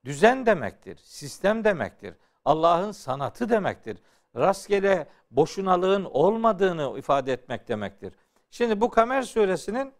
Düzen 0.04 0.46
demektir. 0.46 0.96
Sistem 0.96 1.64
demektir. 1.64 2.14
Allah'ın 2.44 2.92
sanatı 2.92 3.48
demektir. 3.48 3.98
Rastgele 4.36 5.08
boşunalığın 5.30 6.04
olmadığını 6.04 6.98
ifade 6.98 7.32
etmek 7.32 7.68
demektir. 7.68 8.12
Şimdi 8.50 8.80
bu 8.80 8.90
Kamer 8.90 9.22
suresinin 9.22 9.92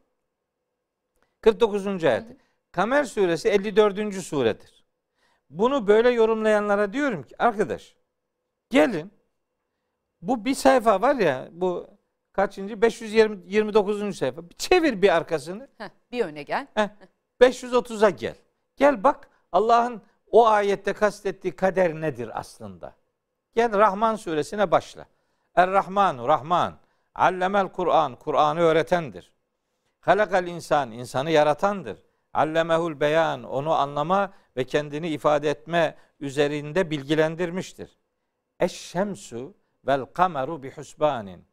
49. 1.41 2.05
ayeti. 2.05 2.37
Kamer 2.73 3.05
suresi 3.05 3.49
54. 3.49 4.15
suredir. 4.15 4.85
Bunu 5.51 5.87
böyle 5.87 6.11
yorumlayanlara 6.11 6.93
diyorum 6.93 7.23
ki 7.23 7.43
arkadaş 7.43 7.97
gelin 8.71 9.13
bu 10.23 10.45
bir 10.45 10.55
sayfa 10.55 11.03
var 11.03 11.15
ya 11.15 11.49
bu 11.53 11.87
kaçıncı 12.33 12.83
529. 12.83 14.17
sayfa. 14.19 14.43
Çevir 14.59 15.03
bir 15.03 15.17
arkasını. 15.17 15.69
Heh, 15.79 15.89
bir 16.13 16.25
öne 16.25 16.43
gel. 16.43 16.67
Heh, 16.75 16.89
530'a 17.41 18.11
gel. 18.11 18.35
Gel 18.77 19.05
bak 19.05 19.31
Allah'ın 19.53 20.03
o 20.31 20.47
ayette 20.47 20.93
kastettiği 20.93 21.57
kader 21.57 21.95
nedir 21.95 22.41
aslında? 22.41 22.95
Gel 23.59 23.79
Rahman 23.79 24.17
suresine 24.17 24.71
başla. 24.71 25.07
Er-Rahmanu 25.55 26.29
Rahman. 26.29 26.79
Allemel 27.15 27.69
Kur'an. 27.69 28.17
Kur'an'ı 28.17 28.61
öğretendir. 28.61 29.33
Halakal 30.01 30.47
insan. 30.47 30.91
insanı 30.93 31.31
yaratandır. 31.31 32.03
Allemehul 32.33 33.01
beyan. 33.01 33.43
Onu 33.43 33.73
anlama 33.73 34.33
ve 34.57 34.65
kendini 34.65 35.09
ifade 35.09 35.51
etme 35.51 35.97
üzerinde 36.21 36.91
bilgilendirmiştir. 36.91 37.99
Eşşemsu 38.61 39.55
vel 39.87 40.05
kameru 40.05 40.63
bi 40.63 40.71
husbanin. 40.71 41.45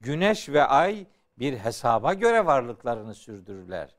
Güneş 0.00 0.48
ve 0.48 0.64
ay 0.64 1.06
bir 1.38 1.58
hesaba 1.58 2.14
göre 2.14 2.46
varlıklarını 2.46 3.14
sürdürürler. 3.14 3.96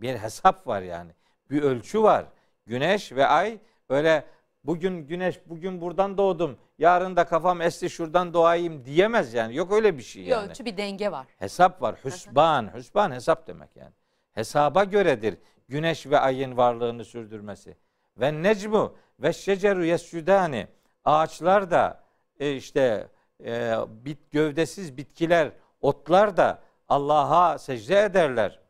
Bir 0.00 0.16
hesap 0.18 0.66
var 0.66 0.82
yani. 0.82 1.10
Bir 1.50 1.62
ölçü 1.62 2.02
var. 2.02 2.24
Güneş 2.66 3.12
ve 3.12 3.26
ay 3.26 3.58
öyle 3.88 4.24
bugün 4.66 5.06
güneş 5.06 5.40
bugün 5.46 5.80
buradan 5.80 6.18
doğdum. 6.18 6.56
Yarın 6.78 7.16
da 7.16 7.26
kafam 7.26 7.60
esti 7.60 7.90
şuradan 7.90 8.34
doğayım 8.34 8.84
diyemez 8.84 9.34
yani. 9.34 9.56
Yok 9.56 9.72
öyle 9.72 9.98
bir 9.98 10.02
şey 10.02 10.22
Bir 10.22 10.28
yani. 10.28 10.50
ölçü 10.50 10.64
bir 10.64 10.76
denge 10.76 11.12
var. 11.12 11.26
Hesap 11.38 11.82
var. 11.82 11.96
Hüsban. 12.04 12.74
Hüsban 12.74 13.10
hesap 13.10 13.46
demek 13.46 13.76
yani. 13.76 13.92
Hesaba 14.32 14.84
göredir 14.84 15.38
güneş 15.68 16.06
ve 16.06 16.18
ayın 16.18 16.56
varlığını 16.56 17.04
sürdürmesi. 17.04 17.76
Ve 18.16 18.42
necmu 18.42 18.94
ve 19.20 19.32
şeceru 19.32 19.84
yescudani. 19.84 20.66
Ağaçlar 21.04 21.70
da 21.70 22.02
e, 22.40 22.52
işte 22.56 23.08
e, 23.44 23.74
bit 23.88 24.30
gövdesiz 24.30 24.96
bitkiler, 24.96 25.50
otlar 25.80 26.36
da 26.36 26.58
Allah'a 26.88 27.58
secde 27.58 28.02
ederler. 28.02 28.60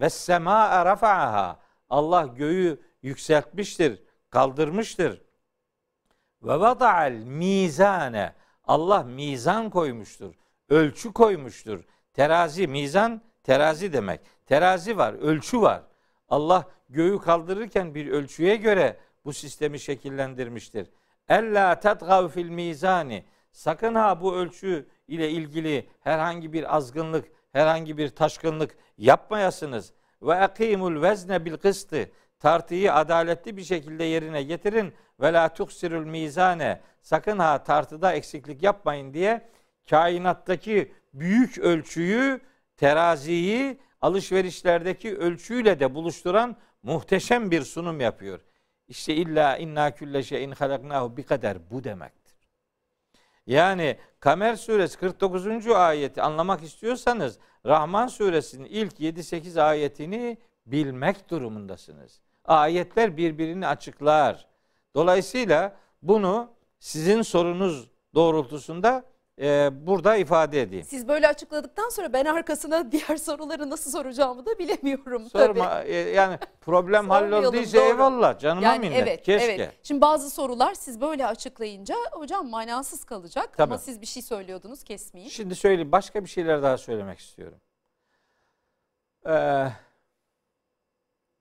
Ve 0.00 0.10
sema 0.10 0.84
rafa'aha. 0.84 1.58
Allah 1.90 2.26
göğü 2.26 2.80
yükseltmiştir, 3.02 4.02
kaldırmıştır. 4.30 5.23
Ve 6.44 6.60
vada'al 6.60 7.12
mizane. 7.12 8.32
Allah 8.64 9.02
mizan 9.02 9.70
koymuştur. 9.70 10.34
Ölçü 10.68 11.12
koymuştur. 11.12 11.84
Terazi, 12.12 12.66
mizan 12.66 13.22
terazi 13.42 13.92
demek. 13.92 14.20
Terazi 14.46 14.98
var, 14.98 15.14
ölçü 15.14 15.60
var. 15.60 15.82
Allah 16.28 16.64
göğü 16.88 17.20
kaldırırken 17.20 17.94
bir 17.94 18.08
ölçüye 18.08 18.56
göre 18.56 18.96
bu 19.24 19.32
sistemi 19.32 19.80
şekillendirmiştir. 19.80 20.90
Ella 21.28 21.80
tetgav 21.80 22.28
fil 22.28 22.48
mizani. 22.48 23.24
Sakın 23.52 23.94
ha 23.94 24.20
bu 24.20 24.36
ölçü 24.36 24.86
ile 25.08 25.30
ilgili 25.30 25.88
herhangi 26.00 26.52
bir 26.52 26.76
azgınlık, 26.76 27.24
herhangi 27.52 27.98
bir 27.98 28.08
taşkınlık 28.08 28.76
yapmayasınız. 28.98 29.92
Ve 30.22 30.34
akimul 30.34 31.02
vezne 31.02 31.44
bil 31.44 31.56
kıstı. 31.56 32.10
Tartıyı 32.40 32.92
adaletli 32.92 33.56
bir 33.56 33.64
şekilde 33.64 34.04
yerine 34.04 34.42
getirin. 34.42 34.94
Ve 35.20 35.32
la 35.32 35.48
tuksirul 35.48 36.06
mizane. 36.06 36.80
Sakın 37.02 37.38
ha 37.38 37.62
tartıda 37.62 38.12
eksiklik 38.12 38.62
yapmayın 38.62 39.14
diye 39.14 39.48
kainattaki 39.90 40.92
büyük 41.14 41.58
ölçüyü, 41.58 42.40
teraziyi 42.76 43.78
alışverişlerdeki 44.00 45.16
ölçüyle 45.16 45.80
de 45.80 45.94
buluşturan 45.94 46.56
muhteşem 46.82 47.50
bir 47.50 47.62
sunum 47.62 48.00
yapıyor. 48.00 48.40
İşte 48.88 49.14
illa 49.14 49.56
inna 49.56 49.90
külle 49.94 50.22
şeyin 50.22 50.50
halaknahu 50.50 51.16
bir 51.16 51.22
kadar 51.22 51.70
bu 51.70 51.84
demektir. 51.84 52.34
Yani 53.46 53.98
Kamer 54.20 54.56
suresi 54.56 54.98
49. 54.98 55.66
ayeti 55.66 56.22
anlamak 56.22 56.62
istiyorsanız 56.62 57.38
Rahman 57.66 58.06
suresinin 58.06 58.64
ilk 58.64 59.00
7-8 59.00 59.62
ayetini 59.62 60.38
bilmek 60.66 61.30
durumundasınız. 61.30 62.20
Ayetler 62.44 63.16
birbirini 63.16 63.66
açıklar. 63.66 64.46
Dolayısıyla 64.94 65.76
bunu 66.02 66.50
sizin 66.78 67.22
sorunuz 67.22 67.90
doğrultusunda 68.14 69.04
e, 69.40 69.70
burada 69.86 70.16
ifade 70.16 70.62
edeyim. 70.62 70.84
Siz 70.84 71.08
böyle 71.08 71.28
açıkladıktan 71.28 71.88
sonra 71.88 72.12
ben 72.12 72.24
arkasına 72.24 72.92
diğer 72.92 73.16
soruları 73.16 73.70
nasıl 73.70 73.90
soracağımı 73.90 74.46
da 74.46 74.58
bilemiyorum 74.58 75.26
Sorma 75.30 75.68
tabii. 75.70 75.88
e, 75.90 75.94
yani 75.96 76.38
problem 76.60 77.10
hallolduysa 77.10 77.78
eyvallah 77.80 78.38
canıma 78.38 78.66
Yani 78.66 78.78
minnet. 78.88 79.02
evet, 79.02 79.22
Keşke. 79.22 79.52
evet. 79.52 79.72
Şimdi 79.82 80.00
bazı 80.00 80.30
sorular 80.30 80.74
siz 80.74 81.00
böyle 81.00 81.26
açıklayınca 81.26 81.94
hocam 82.12 82.48
manasız 82.48 83.04
kalacak 83.04 83.50
Tabii. 83.56 83.62
ama 83.62 83.78
siz 83.78 84.00
bir 84.00 84.06
şey 84.06 84.22
söylüyordunuz 84.22 84.84
kesmeyin. 84.84 85.28
Şimdi 85.28 85.54
söyleyeyim 85.54 85.92
başka 85.92 86.24
bir 86.24 86.28
şeyler 86.28 86.62
daha 86.62 86.78
söylemek 86.78 87.18
istiyorum. 87.18 87.58
Ee, 89.26 89.66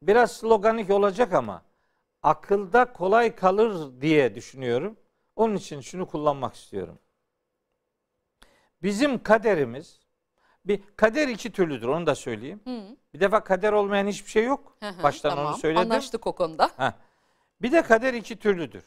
biraz 0.07 0.31
sloganik 0.31 0.89
olacak 0.89 1.33
ama 1.33 1.61
akılda 2.21 2.93
kolay 2.93 3.35
kalır 3.35 4.01
diye 4.01 4.35
düşünüyorum. 4.35 4.97
Onun 5.35 5.55
için 5.55 5.81
şunu 5.81 6.07
kullanmak 6.07 6.55
istiyorum. 6.55 6.99
Bizim 8.81 9.23
kaderimiz 9.23 9.99
bir 10.65 10.81
kader 10.95 11.27
iki 11.27 11.51
türlüdür 11.51 11.87
onu 11.87 12.05
da 12.05 12.15
söyleyeyim. 12.15 12.61
Hı. 12.63 12.97
Bir 13.13 13.19
defa 13.19 13.43
kader 13.43 13.73
olmayan 13.73 14.07
hiçbir 14.07 14.29
şey 14.29 14.43
yok. 14.43 14.77
Hı 14.79 14.89
hı, 14.89 15.03
Baştan 15.03 15.29
tamam. 15.29 15.45
onu 15.45 15.57
söyledim. 15.57 15.91
Anlaştık 15.91 16.27
o 16.27 16.35
konuda. 16.35 16.69
Heh. 16.77 16.91
Bir 17.61 17.71
de 17.71 17.81
kader 17.81 18.13
iki 18.13 18.39
türlüdür. 18.39 18.83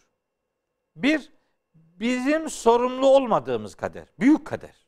Bir, 0.96 1.32
bizim 1.74 2.50
sorumlu 2.50 3.06
olmadığımız 3.06 3.74
kader. 3.74 4.06
Büyük 4.18 4.46
kader. 4.46 4.86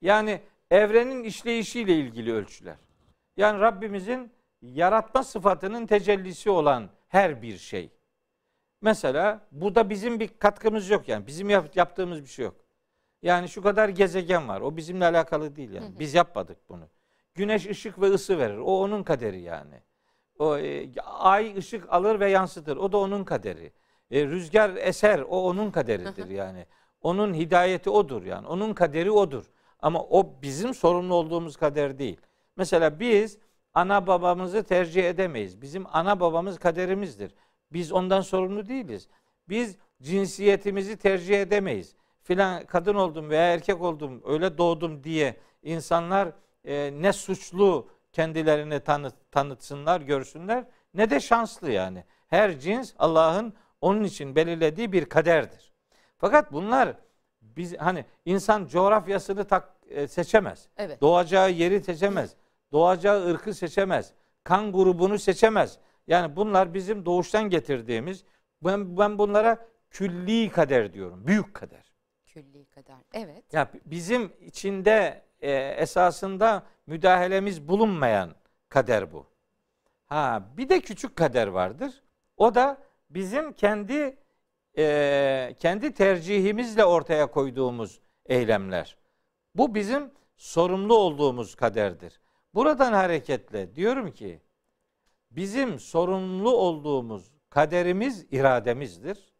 Yani 0.00 0.42
evrenin 0.70 1.24
işleyişiyle 1.24 1.94
ilgili 1.94 2.32
ölçüler. 2.32 2.76
Yani 3.36 3.60
Rabbimizin 3.60 4.32
yaratma 4.72 5.22
sıfatının 5.22 5.86
tecellisi 5.86 6.50
olan 6.50 6.90
her 7.08 7.42
bir 7.42 7.58
şey. 7.58 7.90
Mesela 8.80 9.40
burada 9.52 9.90
bizim 9.90 10.20
bir 10.20 10.28
katkımız 10.38 10.90
yok 10.90 11.08
yani. 11.08 11.26
Bizim 11.26 11.50
yap- 11.50 11.76
yaptığımız 11.76 12.22
bir 12.22 12.28
şey 12.28 12.44
yok. 12.44 12.56
Yani 13.22 13.48
şu 13.48 13.62
kadar 13.62 13.88
gezegen 13.88 14.48
var. 14.48 14.60
O 14.60 14.76
bizimle 14.76 15.04
alakalı 15.06 15.56
değil 15.56 15.70
yani. 15.70 15.98
Biz 15.98 16.14
yapmadık 16.14 16.68
bunu. 16.68 16.88
Güneş 17.34 17.66
ışık 17.66 18.00
ve 18.00 18.06
ısı 18.06 18.38
verir. 18.38 18.56
O 18.58 18.80
onun 18.80 19.02
kaderi 19.02 19.40
yani. 19.40 19.82
O 20.38 20.58
e, 20.58 21.00
ay 21.00 21.56
ışık 21.58 21.92
alır 21.92 22.20
ve 22.20 22.30
yansıtır. 22.30 22.76
O 22.76 22.92
da 22.92 22.98
onun 22.98 23.24
kaderi. 23.24 23.72
E, 24.10 24.26
rüzgar 24.26 24.70
eser. 24.76 25.20
O 25.20 25.48
onun 25.48 25.70
kaderidir 25.70 26.28
yani. 26.28 26.66
Onun 27.00 27.34
hidayeti 27.34 27.90
odur 27.90 28.22
yani. 28.22 28.46
Onun 28.46 28.74
kaderi 28.74 29.10
odur. 29.10 29.44
Ama 29.80 30.02
o 30.02 30.42
bizim 30.42 30.74
sorumlu 30.74 31.14
olduğumuz 31.14 31.56
kader 31.56 31.98
değil. 31.98 32.20
Mesela 32.56 33.00
biz 33.00 33.38
ana 33.74 34.06
babamızı 34.06 34.62
tercih 34.62 35.04
edemeyiz. 35.08 35.62
Bizim 35.62 35.84
ana 35.92 36.20
babamız 36.20 36.58
kaderimizdir. 36.58 37.34
Biz 37.72 37.92
ondan 37.92 38.20
sorumlu 38.20 38.68
değiliz. 38.68 39.08
Biz 39.48 39.76
cinsiyetimizi 40.02 40.96
tercih 40.96 41.40
edemeyiz. 41.42 41.96
Filan 42.22 42.64
kadın 42.64 42.94
oldum 42.94 43.30
veya 43.30 43.52
erkek 43.54 43.80
oldum, 43.80 44.22
öyle 44.26 44.58
doğdum 44.58 45.04
diye 45.04 45.36
insanlar 45.62 46.28
e, 46.64 46.90
ne 46.92 47.12
suçlu 47.12 47.88
kendilerini 48.12 48.80
tanıt, 48.80 49.14
tanıtsınlar, 49.30 50.00
görsünler 50.00 50.64
ne 50.94 51.10
de 51.10 51.20
şanslı 51.20 51.70
yani. 51.70 52.04
Her 52.28 52.60
cins 52.60 52.92
Allah'ın 52.98 53.52
onun 53.80 54.04
için 54.04 54.36
belirlediği 54.36 54.92
bir 54.92 55.04
kaderdir. 55.04 55.72
Fakat 56.18 56.52
bunlar 56.52 56.96
biz 57.42 57.78
hani 57.78 58.04
insan 58.24 58.66
coğrafyasını 58.66 59.44
tak, 59.44 59.76
e, 59.88 60.08
seçemez. 60.08 60.68
Evet. 60.76 61.00
Doğacağı 61.00 61.50
yeri 61.50 61.82
seçemez. 61.82 62.36
Doğacağı 62.74 63.26
ırkı 63.26 63.54
seçemez. 63.54 64.12
Kan 64.44 64.72
grubunu 64.72 65.18
seçemez. 65.18 65.78
Yani 66.06 66.36
bunlar 66.36 66.74
bizim 66.74 67.06
doğuştan 67.06 67.50
getirdiğimiz 67.50 68.24
ben, 68.64 68.98
ben 68.98 69.18
bunlara 69.18 69.66
külli 69.90 70.50
kader 70.50 70.92
diyorum. 70.92 71.26
Büyük 71.26 71.54
kader. 71.54 71.92
Külli 72.26 72.64
kader. 72.64 72.96
Evet. 73.12 73.52
Ya 73.52 73.70
bizim 73.86 74.32
içinde 74.40 75.22
e, 75.40 75.52
esasında 75.52 76.62
müdahalemiz 76.86 77.68
bulunmayan 77.68 78.34
kader 78.68 79.12
bu. 79.12 79.26
Ha 80.06 80.48
bir 80.56 80.68
de 80.68 80.80
küçük 80.80 81.16
kader 81.16 81.46
vardır. 81.46 82.02
O 82.36 82.54
da 82.54 82.78
bizim 83.10 83.52
kendi 83.52 84.16
e, 84.78 85.54
kendi 85.60 85.94
tercihimizle 85.94 86.84
ortaya 86.84 87.26
koyduğumuz 87.26 88.00
eylemler. 88.26 88.96
Bu 89.54 89.74
bizim 89.74 90.10
sorumlu 90.36 90.96
olduğumuz 90.96 91.54
kaderdir. 91.54 92.20
Buradan 92.54 92.92
hareketle 92.92 93.74
diyorum 93.74 94.12
ki 94.12 94.40
Bizim 95.36 95.78
sorumlu 95.78 96.56
olduğumuz 96.56 97.32
kaderimiz 97.50 98.26
irademizdir. 98.30 99.34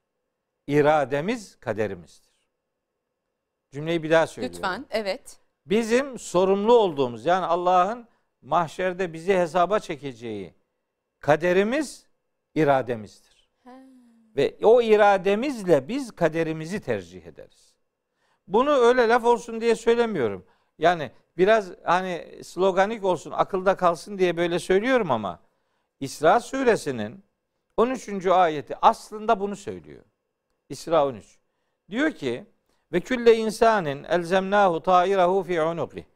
İrademiz 0.67 1.57
kaderimizdir. 1.61 2.35
Cümleyi 3.71 4.03
bir 4.03 4.11
daha 4.11 4.27
söylüyorum. 4.27 4.57
Lütfen, 4.57 4.87
evet. 4.91 5.39
Bizim 5.67 6.19
sorumlu 6.19 6.73
olduğumuz 6.73 7.27
yani 7.27 7.47
Allah'ın 7.47 8.09
mahşerde 8.43 9.13
bizi 9.13 9.35
hesaba 9.35 9.79
çekeceği 9.81 10.55
kaderimiz 11.21 12.07
irademizdir. 12.55 13.49
He. 13.65 13.71
Ve 14.37 14.57
o 14.63 14.83
irademizle 14.83 15.89
biz 15.89 16.13
kaderimizi 16.13 16.81
tercih 16.81 17.27
ederiz. 17.27 17.75
Bunu 18.49 18.71
öyle 18.71 19.09
laf 19.09 19.25
olsun 19.25 19.61
diye 19.61 19.75
söylemiyorum. 19.75 20.47
Yani 20.79 21.11
biraz 21.37 21.71
hani 21.85 22.41
sloganik 22.45 23.05
olsun, 23.05 23.31
akılda 23.31 23.77
kalsın 23.77 24.19
diye 24.19 24.37
böyle 24.37 24.59
söylüyorum 24.59 25.11
ama 25.11 25.41
İsra 26.01 26.41
suresinin 26.41 27.25
13. 27.77 28.27
ayeti 28.27 28.77
aslında 28.83 29.41
bunu 29.41 29.57
söylüyor. 29.57 30.05
İsra 30.69 31.07
13. 31.07 31.39
Diyor 31.91 32.11
ki 32.11 32.47
ve 32.93 33.01
külle 33.01 33.37
insanin 33.37 34.05
elzemnahu 34.05 34.83
ta'irahu 34.83 35.43
fi 35.43 35.63
unuqi. 35.63 36.07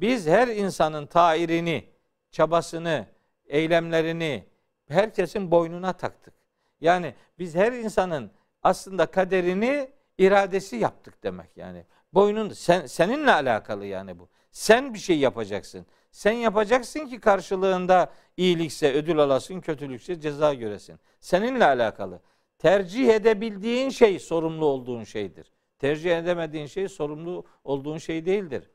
Biz 0.00 0.26
her 0.26 0.48
insanın 0.48 1.06
tairini, 1.06 1.88
çabasını, 2.30 3.06
eylemlerini 3.46 4.44
herkesin 4.88 5.50
boynuna 5.50 5.92
taktık. 5.92 6.34
Yani 6.80 7.14
biz 7.38 7.54
her 7.54 7.72
insanın 7.72 8.30
aslında 8.62 9.06
kaderini 9.06 9.90
iradesi 10.18 10.76
yaptık 10.76 11.22
demek 11.22 11.56
yani. 11.56 11.86
Boynun 12.12 12.48
sen 12.48 12.86
seninle 12.86 13.32
alakalı 13.32 13.86
yani 13.86 14.18
bu. 14.18 14.28
Sen 14.54 14.94
bir 14.94 14.98
şey 14.98 15.18
yapacaksın. 15.18 15.86
Sen 16.10 16.32
yapacaksın 16.32 17.06
ki 17.06 17.20
karşılığında 17.20 18.12
iyilikse 18.36 18.92
ödül 18.92 19.18
alasın, 19.18 19.60
kötülükse 19.60 20.20
ceza 20.20 20.54
göresin. 20.54 21.00
Seninle 21.20 21.64
alakalı. 21.64 22.20
Tercih 22.58 23.08
edebildiğin 23.08 23.90
şey 23.90 24.18
sorumlu 24.18 24.64
olduğun 24.64 25.04
şeydir. 25.04 25.52
Tercih 25.78 26.18
edemediğin 26.18 26.66
şey 26.66 26.88
sorumlu 26.88 27.44
olduğun 27.64 27.98
şey 27.98 28.26
değildir. 28.26 28.70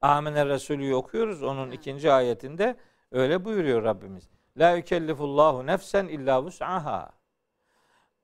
Amene 0.00 0.46
Resulü'yü 0.46 0.94
okuyoruz. 0.94 1.42
Onun 1.42 1.70
ikinci 1.70 2.12
ayetinde 2.12 2.76
öyle 3.12 3.44
buyuruyor 3.44 3.84
Rabbimiz. 3.84 4.28
La 4.56 4.76
yükellifullahu 4.76 5.66
nefsen 5.66 6.06
illa 6.06 6.42
vus'aha. 6.42 7.10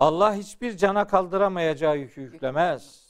Allah 0.01 0.35
hiçbir 0.35 0.77
cana 0.77 1.07
kaldıramayacağı 1.07 1.99
yükü 1.99 2.21
yüklemez. 2.21 3.02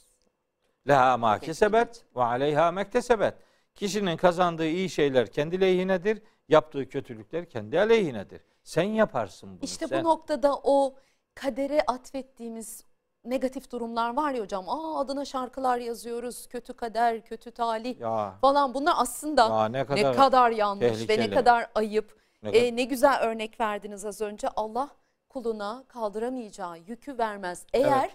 Leha 0.87 1.17
ma 1.17 1.39
kesebet 1.39 2.05
ve 2.15 2.23
aleyha 2.23 2.71
mektesebet. 2.71 3.33
Kişinin 3.75 4.17
kazandığı 4.17 4.65
iyi 4.67 4.89
şeyler 4.89 5.27
kendi 5.27 5.61
lehinedir, 5.61 6.21
yaptığı 6.49 6.89
kötülükler 6.89 7.49
kendi 7.49 7.79
aleyhinedir. 7.79 8.41
Sen 8.63 8.83
yaparsın 8.83 9.49
bunu. 9.49 9.59
İşte 9.61 9.87
sen. 9.87 10.03
bu 10.03 10.07
noktada 10.07 10.55
o 10.63 10.95
kadere 11.35 11.81
atfettiğimiz 11.87 12.83
negatif 13.25 13.71
durumlar 13.71 14.15
var 14.15 14.31
ya 14.31 14.41
hocam. 14.41 14.69
Aa 14.69 14.99
adına 14.99 15.25
şarkılar 15.25 15.77
yazıyoruz. 15.77 16.47
Kötü 16.47 16.73
kader, 16.73 17.25
kötü 17.25 17.51
talih 17.51 17.99
ya, 17.99 18.37
falan. 18.41 18.73
Bunlar 18.73 18.93
aslında 18.97 19.41
ya 19.41 19.65
ne 19.65 19.85
kadar, 19.85 20.11
ne 20.11 20.15
kadar 20.15 20.51
yanlış 20.51 20.83
ve 20.83 20.91
ne 20.93 21.07
tehlikeli. 21.07 21.33
kadar 21.35 21.67
ayıp. 21.75 22.17
ne 22.43 22.51
kadar- 22.51 22.63
Ee, 22.63 22.75
ne 22.75 22.83
güzel 22.83 23.19
örnek 23.21 23.59
verdiniz 23.59 24.05
az 24.05 24.21
önce. 24.21 24.47
Allah 24.55 24.89
kuluna 25.29 25.83
kaldıramayacağı 25.87 26.77
yükü 26.77 27.17
vermez. 27.17 27.65
Eğer 27.73 28.09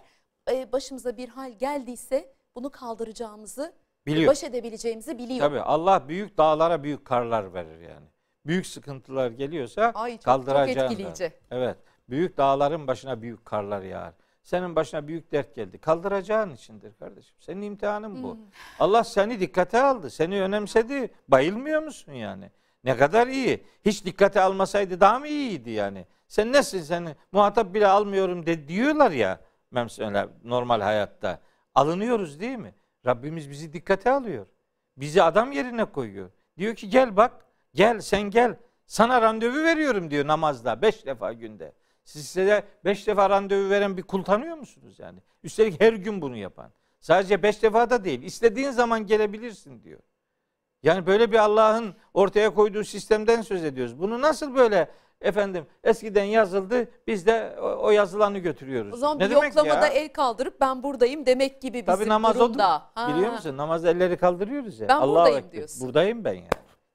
e, 0.51 0.73
başımıza 0.73 1.17
bir 1.17 1.29
hal 1.29 1.51
geldiyse 1.53 2.33
bunu 2.59 2.71
kaldıracağımızı, 2.71 3.73
biliyor. 4.07 4.31
baş 4.31 4.45
edebileceğimizi 4.45 5.19
biliyor. 5.19 5.41
Tabii 5.41 5.61
Allah 5.61 6.09
büyük 6.09 6.39
dağlara 6.39 6.83
büyük 6.83 7.05
karlar 7.05 7.55
verir 7.55 7.81
yani. 7.81 8.07
Büyük 8.47 8.67
sıkıntılar 8.67 9.31
geliyorsa 9.31 9.93
Ay 9.95 10.13
çok, 10.13 10.21
çok 10.21 10.25
kaldıracağını. 10.25 10.93
etkileyici. 10.93 11.33
Evet. 11.51 11.77
Büyük 12.11 12.37
dağların 12.37 12.87
başına 12.87 13.23
büyük 13.23 13.45
karlar 13.45 13.83
yağar. 13.83 14.13
Senin 14.43 14.77
başına 14.77 15.09
büyük 15.09 15.33
dert 15.33 15.55
geldi. 15.55 15.79
Kaldıracağın 15.79 16.51
içindir 16.55 16.95
kardeşim. 16.95 17.37
Senin 17.41 17.63
imtihanın 17.63 18.23
bu. 18.23 18.35
Hmm. 18.35 18.41
Allah 18.81 19.05
seni 19.05 19.41
dikkate 19.41 19.83
aldı. 19.83 20.11
Seni 20.11 20.43
önemsedi. 20.43 21.11
Bayılmıyor 21.29 21.83
musun 21.83 22.13
yani? 22.13 22.51
Ne 22.85 22.97
kadar 22.97 23.27
iyi. 23.27 23.65
Hiç 23.85 24.05
dikkate 24.05 24.41
almasaydı 24.41 25.01
daha 25.01 25.19
mı 25.19 25.29
iyiydi 25.29 25.71
yani? 25.71 26.07
Sen 26.29 26.53
nesin 26.53 26.83
seni 26.83 27.17
muhatap 27.33 27.75
bile 27.75 27.87
almıyorum 27.87 28.47
de 28.47 28.69
diyorlar 28.69 29.11
ya 29.11 29.41
normal 30.45 30.81
hayatta. 30.81 31.41
Alınıyoruz 31.79 32.41
değil 32.41 32.59
mi? 32.59 32.75
Rabbimiz 33.07 33.51
bizi 33.51 33.73
dikkate 33.73 34.11
alıyor. 34.11 34.47
Bizi 34.97 35.23
adam 35.23 35.53
yerine 35.53 35.85
koyuyor. 35.85 36.31
Diyor 36.59 36.75
ki 36.75 36.91
gel 36.91 37.17
bak. 37.17 37.33
Gel 37.75 38.01
sen 38.01 38.23
gel. 38.23 38.57
Sana 38.87 39.23
randevu 39.23 39.65
veriyorum 39.65 40.11
diyor 40.11 40.27
namazda. 40.27 40.83
Beş 40.83 41.07
defa 41.07 41.33
günde. 41.33 41.73
Siz 42.05 42.27
size 42.29 42.65
beş 42.85 43.07
defa 43.07 43.31
randevu 43.31 43.71
veren 43.71 43.97
bir 43.97 44.03
kul 44.03 44.23
tanıyor 44.23 44.57
musunuz 44.57 44.99
yani? 44.99 45.19
Üstelik 45.43 45.81
her 45.81 45.93
gün 45.93 46.23
bunu 46.23 46.37
yapan. 46.37 46.71
Sadece 47.01 47.43
beş 47.43 47.63
defa 47.63 47.91
da 47.91 48.05
değil. 48.05 48.23
İstediğin 48.23 48.71
zaman 48.71 49.07
gelebilirsin 49.07 49.83
diyor. 49.83 50.01
Yani 50.83 51.07
böyle 51.07 51.33
bir 51.33 51.39
Allah'ın 51.39 51.95
ortaya 52.15 52.55
koyduğu 52.55 52.85
sistemden 52.85 53.43
söz 53.43 53.65
ediyoruz. 53.65 53.99
Bunu 53.99 54.21
nasıl 54.21 54.55
böyle 54.55 54.91
efendim 55.21 55.67
eskiden 55.85 56.25
yazıldı 56.25 56.89
biz 57.07 57.27
de 57.27 57.57
o, 57.61 57.91
yazılanı 57.91 58.39
götürüyoruz. 58.39 58.95
O 58.95 58.97
zaman 58.97 59.19
ne 59.19 59.31
bir 59.31 59.31
yoklamada 59.35 59.87
ya? 59.87 59.93
el 59.93 60.13
kaldırıp 60.13 60.61
ben 60.61 60.83
buradayım 60.83 61.27
demek 61.27 61.63
gibi 61.63 61.73
bizim 61.75 61.87
Tabii 61.87 62.09
namaz 62.09 62.35
durumda. 62.39 62.91
odur. 62.97 63.15
Biliyor 63.15 63.33
musun? 63.33 63.57
Namaz 63.57 63.85
elleri 63.85 64.17
kaldırıyoruz 64.17 64.81
ya. 64.81 64.89
Ben 64.89 64.95
Allahu 64.97 65.11
buradayım 65.15 65.39
Ekber. 65.39 65.53
diyorsun. 65.53 65.87
Buradayım 65.87 66.25
ben 66.25 66.35
yani. 66.35 66.49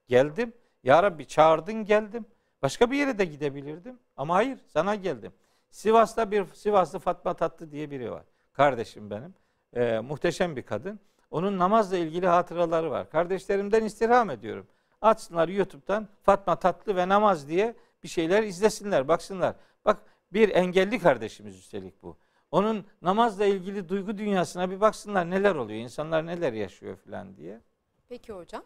Geldim. 0.07 0.53
Ya 0.83 1.03
Rabbi 1.03 1.27
çağırdın 1.27 1.85
geldim. 1.85 2.25
Başka 2.61 2.91
bir 2.91 2.97
yere 2.97 3.17
de 3.17 3.25
gidebilirdim. 3.25 3.99
Ama 4.17 4.35
hayır 4.35 4.57
sana 4.67 4.95
geldim. 4.95 5.31
Sivas'ta 5.69 6.31
bir 6.31 6.45
Sivaslı 6.53 6.99
Fatma 6.99 7.33
Tatlı 7.33 7.71
diye 7.71 7.91
biri 7.91 8.11
var. 8.11 8.23
Kardeşim 8.53 9.09
benim. 9.09 9.33
Ee, 9.75 9.99
muhteşem 9.99 10.55
bir 10.55 10.61
kadın. 10.63 10.99
Onun 11.31 11.59
namazla 11.59 11.97
ilgili 11.97 12.27
hatıraları 12.27 12.91
var. 12.91 13.09
Kardeşlerimden 13.09 13.83
istirham 13.83 14.29
ediyorum. 14.29 14.67
Açsınlar 15.01 15.47
YouTube'dan 15.47 16.07
Fatma 16.23 16.55
Tatlı 16.55 16.95
ve 16.95 17.09
namaz 17.09 17.47
diye 17.47 17.75
bir 18.03 18.07
şeyler 18.07 18.43
izlesinler, 18.43 19.07
baksınlar. 19.07 19.55
Bak 19.85 19.97
bir 20.33 20.49
engelli 20.49 20.99
kardeşimiz 20.99 21.57
üstelik 21.57 22.03
bu. 22.03 22.17
Onun 22.51 22.85
namazla 23.01 23.45
ilgili 23.45 23.89
duygu 23.89 24.17
dünyasına 24.17 24.71
bir 24.71 24.81
baksınlar 24.81 25.29
neler 25.29 25.55
oluyor, 25.55 25.79
insanlar 25.79 26.25
neler 26.25 26.53
yaşıyor 26.53 26.95
falan 26.95 27.37
diye. 27.37 27.61
Peki 28.09 28.33
hocam. 28.33 28.63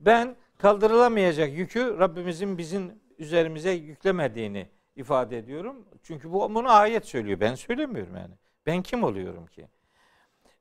Ben 0.00 0.36
kaldırılamayacak 0.58 1.52
yükü 1.52 1.98
Rabbimizin 1.98 2.58
bizim 2.58 2.94
üzerimize 3.18 3.70
yüklemediğini 3.70 4.68
ifade 4.96 5.38
ediyorum. 5.38 5.84
Çünkü 6.02 6.32
bu 6.32 6.54
bunu 6.54 6.70
ayet 6.72 7.06
söylüyor. 7.06 7.40
Ben 7.40 7.54
söylemiyorum 7.54 8.16
yani. 8.16 8.34
Ben 8.66 8.82
kim 8.82 9.04
oluyorum 9.04 9.46
ki? 9.46 9.68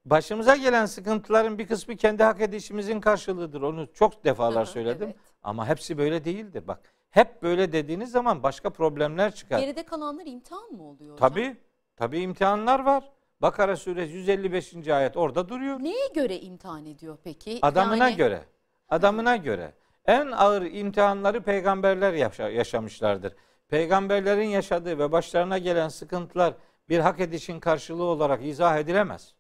Başımıza 0.06 0.56
gelen 0.56 0.86
sıkıntıların 0.86 1.58
bir 1.58 1.68
kısmı 1.68 1.96
kendi 1.96 2.24
hak 2.24 2.42
edişimizin 2.42 3.02
karşılığıdır. 3.02 3.62
Onu 3.62 3.94
çok 3.94 4.26
defalar 4.26 4.66
söyledim. 4.66 5.08
evet. 5.08 5.16
Ama 5.44 5.68
hepsi 5.68 5.98
böyle 5.98 6.26
değildir. 6.26 6.68
Bak 6.68 6.94
hep 7.10 7.44
böyle 7.44 7.72
dediğiniz 7.72 8.12
zaman 8.12 8.44
başka 8.44 8.70
problemler 8.70 9.36
çıkar. 9.36 9.60
Geride 9.60 9.84
kalanlar 9.84 10.26
imtihan 10.26 10.72
mı 10.72 10.84
oluyor 10.84 11.14
hocam? 11.14 11.30
Tabii. 11.30 11.58
Tabii 11.96 12.20
imtihanlar 12.20 12.80
var. 12.80 13.12
Bakara 13.42 13.76
suresi 13.76 14.14
155. 14.14 14.88
ayet 14.88 15.18
orada 15.18 15.50
duruyor. 15.50 15.80
Neye 15.80 16.08
göre 16.16 16.40
imtihan 16.40 16.86
ediyor 16.86 17.18
peki? 17.24 17.60
Adamına 17.62 18.08
Yani- 18.08 18.16
göre. 18.18 18.44
Adamına 18.90 19.36
göre. 19.36 19.74
En 20.06 20.32
ağır 20.32 20.62
imtihanları 20.62 21.42
peygamberler 21.42 22.14
yaşa- 22.14 22.50
yaşamışlardır. 22.50 23.34
Peygamberlerin 23.68 24.48
yaşadığı 24.48 25.00
ve 25.00 25.12
başlarına 25.12 25.58
gelen 25.58 25.88
sıkıntılar 25.88 26.54
bir 26.90 27.00
hak 27.00 27.20
edişin 27.20 27.60
karşılığı 27.60 28.04
olarak 28.04 28.46
izah 28.46 28.78
edilemez. 28.78 29.36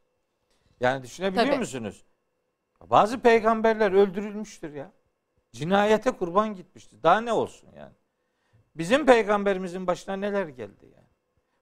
Yani 0.79 1.03
düşünebiliyor 1.03 1.45
Tabii. 1.45 1.57
musunuz? 1.57 2.05
Bazı 2.81 3.19
peygamberler 3.19 3.91
öldürülmüştür 3.91 4.73
ya. 4.73 4.91
Cinayete 5.51 6.11
kurban 6.11 6.55
gitmiştir. 6.55 7.03
Daha 7.03 7.21
ne 7.21 7.33
olsun 7.33 7.69
yani? 7.77 7.93
Bizim 8.75 9.05
peygamberimizin 9.05 9.87
başına 9.87 10.15
neler 10.15 10.47
geldi 10.47 10.85
yani? 10.95 11.07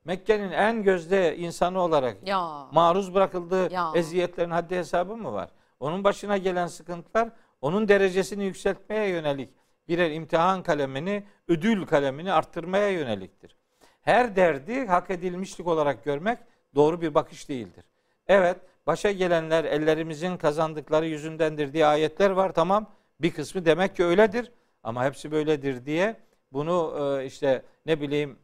Mekke'nin 0.06 0.52
en 0.52 0.84
gözde 0.84 1.38
insanı 1.38 1.80
olarak 1.82 2.28
Ya. 2.28 2.68
maruz 2.72 3.14
bırakıldığı 3.14 3.74
Ya. 3.74 3.92
eziyetlerin 3.96 4.50
haddi 4.52 4.76
hesabı 4.76 5.18
mı 5.18 5.34
var? 5.34 5.50
Onun 5.80 6.04
başına 6.04 6.38
gelen 6.38 6.68
sıkıntılar 6.68 7.30
onun 7.62 7.88
derecesini 7.88 8.44
yükseltmeye 8.44 9.10
yönelik 9.10 9.50
birer 9.88 10.12
imtihan 10.12 10.64
kalemini, 10.64 11.24
ödül 11.48 11.86
kalemini 11.86 12.34
arttırmaya 12.34 12.90
yöneliktir. 12.90 13.56
Her 14.02 14.36
derdi 14.36 14.88
hak 14.88 15.10
edilmişlik 15.10 15.68
olarak 15.68 16.04
görmek 16.04 16.40
doğru 16.76 17.02
bir 17.02 17.14
bakış 17.14 17.50
değildir. 17.50 17.86
Evet, 18.28 18.58
başa 18.88 19.12
gelenler 19.12 19.64
ellerimizin 19.64 20.38
kazandıkları 20.38 21.06
yüzündendir 21.08 21.74
diye 21.74 21.86
ayetler 21.86 22.30
var 22.30 22.54
tamam. 22.54 22.86
Bir 23.22 23.32
kısmı 23.32 23.66
demek 23.66 23.96
ki 23.96 24.04
öyledir 24.04 24.52
ama 24.84 25.06
hepsi 25.06 25.32
böyledir 25.32 25.86
diye 25.86 26.16
bunu 26.54 26.96
e, 27.22 27.26
işte 27.26 27.62
ne 27.86 28.02
bileyim 28.02 28.40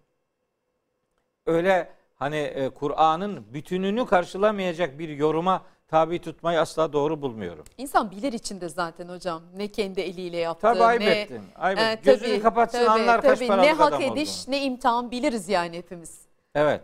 öyle 1.46 1.90
hani 2.16 2.38
e, 2.38 2.70
Kur'an'ın 2.70 3.54
bütününü 3.54 4.06
karşılamayacak 4.06 5.00
bir 5.00 5.10
yoruma 5.10 5.66
tabi 5.88 6.22
tutmayı 6.22 6.60
asla 6.60 6.94
doğru 6.94 7.22
bulmuyorum. 7.22 7.66
İnsan 7.78 8.12
bilir 8.12 8.34
içinde 8.34 8.70
zaten 8.70 9.10
hocam 9.10 9.44
ne 9.56 9.68
kendi 9.68 10.02
eliyle 10.02 10.38
yaptığı 10.38 10.62
Tabii 10.62 10.84
ayıp 10.84 11.02
ne 11.02 11.20
ettin. 11.20 11.44
Ayıp 11.56 11.80
e, 11.80 11.84
ettin. 11.84 12.12
Gözünü 12.12 12.42
kapatsın 12.42 12.86
anlar 12.86 13.22
kaç 13.22 13.40
tabii, 13.40 13.48
paralık 13.48 13.66
ne 13.66 13.74
hak 13.74 14.02
ediş 14.02 14.30
olduğunu. 14.30 14.56
ne 14.56 14.64
imtihan 14.64 15.12
biliriz 15.12 15.50
yani 15.50 15.78
hepimiz. 15.78 16.22
Evet. 16.56 16.82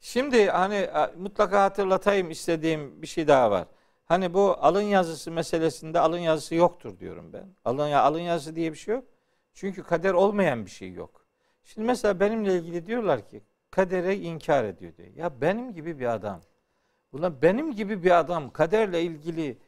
Şimdi 0.00 0.46
hani 0.46 0.88
mutlaka 1.16 1.62
hatırlatayım 1.62 2.30
istediğim 2.30 3.02
bir 3.02 3.06
şey 3.06 3.28
daha 3.28 3.50
var. 3.50 3.64
Hani 4.08 4.34
bu 4.34 4.56
alın 4.60 4.82
yazısı 4.82 5.30
meselesinde 5.30 6.00
alın 6.00 6.18
yazısı 6.18 6.54
yoktur 6.54 6.98
diyorum 6.98 7.32
ben. 7.32 7.46
Alın, 7.64 7.88
ya- 7.88 8.02
alın 8.02 8.20
yazısı 8.20 8.56
diye 8.56 8.72
bir 8.72 8.76
şey 8.78 8.94
yok. 8.94 9.04
Çünkü 9.54 9.82
kader 9.82 10.12
olmayan 10.12 10.66
bir 10.66 10.70
şey 10.70 10.92
yok. 10.92 11.24
Şimdi 11.64 11.86
mesela 11.86 12.20
benimle 12.20 12.56
ilgili 12.58 12.86
diyorlar 12.86 13.28
ki 13.28 13.42
kadere 13.70 14.16
inkar 14.16 14.64
ediyor 14.64 14.96
diyor. 14.96 15.08
Ya 15.16 15.40
benim 15.40 15.74
gibi 15.74 15.98
bir 16.00 16.06
adam. 16.14 16.40
Ulan 17.12 17.42
benim 17.42 17.74
gibi 17.74 18.02
bir 18.02 18.18
adam 18.18 18.50
kaderle 18.50 19.02
ilgili 19.02 19.58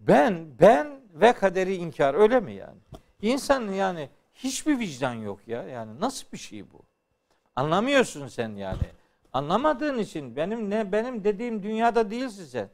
ben 0.00 0.46
ben 0.60 1.00
ve 1.14 1.32
kaderi 1.32 1.74
inkar 1.76 2.14
öyle 2.14 2.40
mi 2.40 2.52
yani? 2.54 2.78
İnsanın 3.22 3.72
yani 3.72 4.08
hiçbir 4.34 4.78
vicdan 4.78 5.14
yok 5.14 5.48
ya. 5.48 5.62
Yani 5.62 6.00
nasıl 6.00 6.26
bir 6.32 6.38
şey 6.38 6.72
bu? 6.72 6.82
Anlamıyorsun 7.56 8.28
sen 8.28 8.48
yani. 8.56 8.86
Anlamadığın 9.32 9.98
için 9.98 10.36
benim 10.36 10.70
ne 10.70 10.92
benim 10.92 11.24
dediğim 11.24 11.62
dünyada 11.62 12.10
değilsin 12.10 12.44
sen. 12.44 12.68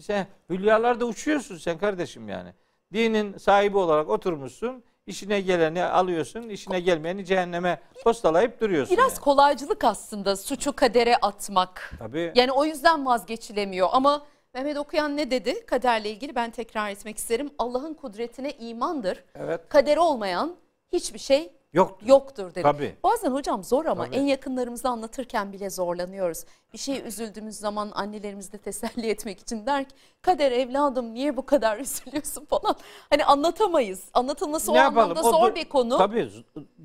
Sen 0.00 0.26
hülyalarda 0.50 1.04
uçuyorsun 1.04 1.56
sen 1.56 1.78
kardeşim 1.78 2.28
yani. 2.28 2.50
Dinin 2.92 3.38
sahibi 3.38 3.78
olarak 3.78 4.08
oturmuşsun. 4.08 4.82
işine 5.06 5.40
geleni 5.40 5.84
alıyorsun, 5.84 6.48
işine 6.48 6.80
gelmeyeni 6.80 7.24
cehenneme 7.24 7.80
postalayıp 8.04 8.60
duruyorsun. 8.60 8.96
Biraz 8.96 9.12
yani. 9.12 9.20
kolaycılık 9.20 9.84
aslında 9.84 10.36
suçu 10.36 10.72
kadere 10.72 11.16
atmak. 11.16 11.92
Tabii. 11.98 12.32
Yani 12.34 12.52
o 12.52 12.64
yüzden 12.64 13.06
vazgeçilemiyor 13.06 13.88
ama 13.92 14.26
Mehmet 14.54 14.76
Okuyan 14.76 15.16
ne 15.16 15.30
dedi 15.30 15.66
kaderle 15.66 16.10
ilgili 16.10 16.34
ben 16.34 16.50
tekrar 16.50 16.90
etmek 16.90 17.18
isterim. 17.18 17.50
Allah'ın 17.58 17.94
kudretine 17.94 18.52
imandır. 18.52 19.24
Evet. 19.34 19.60
Kaderi 19.68 20.00
olmayan 20.00 20.56
hiçbir 20.92 21.18
şey 21.18 21.52
Yoktur. 21.72 22.06
yoktur 22.06 22.50
dedi. 22.50 22.62
Tabii. 22.62 22.96
Bazen 23.02 23.30
hocam 23.30 23.64
zor 23.64 23.84
ama 23.84 24.04
Tabii. 24.04 24.16
en 24.16 24.22
yakınlarımızı 24.22 24.88
anlatırken 24.88 25.52
bile 25.52 25.70
zorlanıyoruz. 25.70 26.44
Bir 26.72 26.78
şeye 26.78 27.00
üzüldüğümüz 27.00 27.56
zaman 27.56 27.90
annelerimiz 27.94 28.52
de 28.52 28.58
teselli 28.58 29.08
etmek 29.10 29.40
için 29.40 29.66
der 29.66 29.84
ki 29.88 29.94
kader 30.22 30.52
evladım 30.52 31.14
niye 31.14 31.36
bu 31.36 31.46
kadar 31.46 31.78
üzülüyorsun 31.80 32.44
falan. 32.44 32.76
Hani 33.10 33.24
anlatamayız. 33.24 34.04
Anlatılması 34.14 34.72
o 34.72 34.74
Ne 34.74 34.78
yapalım? 34.78 35.10
anlamda 35.10 35.28
O 35.28 35.32
zor 35.32 35.54
bir 35.54 35.68
konu. 35.68 35.98
Tabii 35.98 36.30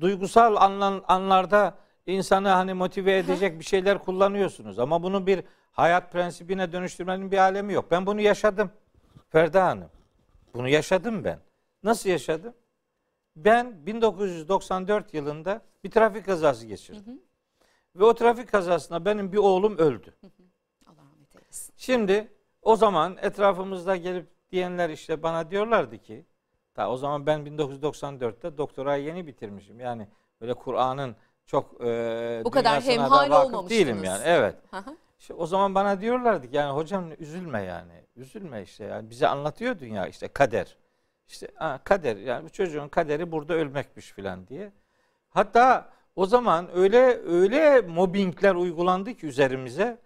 duygusal 0.00 0.56
anlan, 0.56 1.04
anlarda 1.08 1.74
insanı 2.06 2.48
hani 2.48 2.74
motive 2.74 3.18
edecek 3.18 3.58
bir 3.58 3.64
şeyler 3.64 3.98
kullanıyorsunuz. 3.98 4.78
Ama 4.78 5.02
bunu 5.02 5.26
bir 5.26 5.44
hayat 5.72 6.12
prensibine 6.12 6.72
dönüştürmenin 6.72 7.30
bir 7.30 7.38
alemi 7.38 7.72
yok. 7.72 7.90
Ben 7.90 8.06
bunu 8.06 8.20
yaşadım. 8.20 8.70
Ferda 9.28 9.66
Hanım. 9.66 9.88
Bunu 10.54 10.68
yaşadım 10.68 11.24
ben. 11.24 11.38
Nasıl 11.82 12.10
yaşadım? 12.10 12.54
Ben 13.36 13.86
1994 13.86 15.14
yılında 15.14 15.62
bir 15.84 15.90
trafik 15.90 16.26
kazası 16.26 16.66
geçirdim. 16.66 17.22
Ve 17.96 18.04
o 18.04 18.14
trafik 18.14 18.48
kazasında 18.48 19.04
benim 19.04 19.32
bir 19.32 19.38
oğlum 19.38 19.78
öldü. 19.78 20.14
Allah 20.86 20.96
rahmet 20.96 21.36
eylesin. 21.36 21.74
Şimdi 21.76 22.32
o 22.62 22.76
zaman 22.76 23.16
etrafımızda 23.22 23.96
gelip 23.96 24.26
diyenler 24.50 24.90
işte 24.90 25.22
bana 25.22 25.50
diyorlardı 25.50 25.98
ki 25.98 26.26
ta 26.74 26.90
o 26.90 26.96
zaman 26.96 27.26
ben 27.26 27.40
1994'te 27.40 28.58
doktorayı 28.58 29.04
yeni 29.04 29.26
bitirmişim. 29.26 29.80
Yani 29.80 30.08
böyle 30.40 30.54
Kur'an'ın 30.54 31.16
çok 31.46 31.80
e, 31.80 32.42
Bu 32.44 32.50
kadar 32.50 32.82
hemhal 32.82 33.30
olmamıştınız. 33.30 33.70
değilim 33.70 34.04
yani. 34.04 34.22
Evet. 34.24 34.56
Hı 34.70 34.76
hı. 34.76 34.96
İşte 35.18 35.34
o 35.34 35.46
zaman 35.46 35.74
bana 35.74 36.00
diyorlardı 36.00 36.50
ki 36.50 36.56
yani 36.56 36.72
hocam 36.76 37.04
üzülme 37.18 37.62
yani. 37.62 37.92
Üzülme 38.16 38.62
işte 38.62 38.84
yani 38.84 39.10
bize 39.10 39.28
anlatıyor 39.28 39.78
dünya 39.78 40.06
işte 40.06 40.28
kader. 40.28 40.76
İşte 41.28 41.48
ha, 41.54 41.80
kader 41.84 42.16
yani 42.16 42.44
bu 42.44 42.50
çocuğun 42.50 42.88
kaderi 42.88 43.32
burada 43.32 43.54
ölmekmiş 43.54 44.12
filan 44.12 44.46
diye. 44.46 44.72
Hatta 45.30 45.88
o 46.16 46.26
zaman 46.26 46.68
öyle 46.74 47.20
öyle 47.26 47.80
mobbingler 47.80 48.54
uygulandı 48.54 49.14
ki 49.14 49.26
üzerimize. 49.26 49.98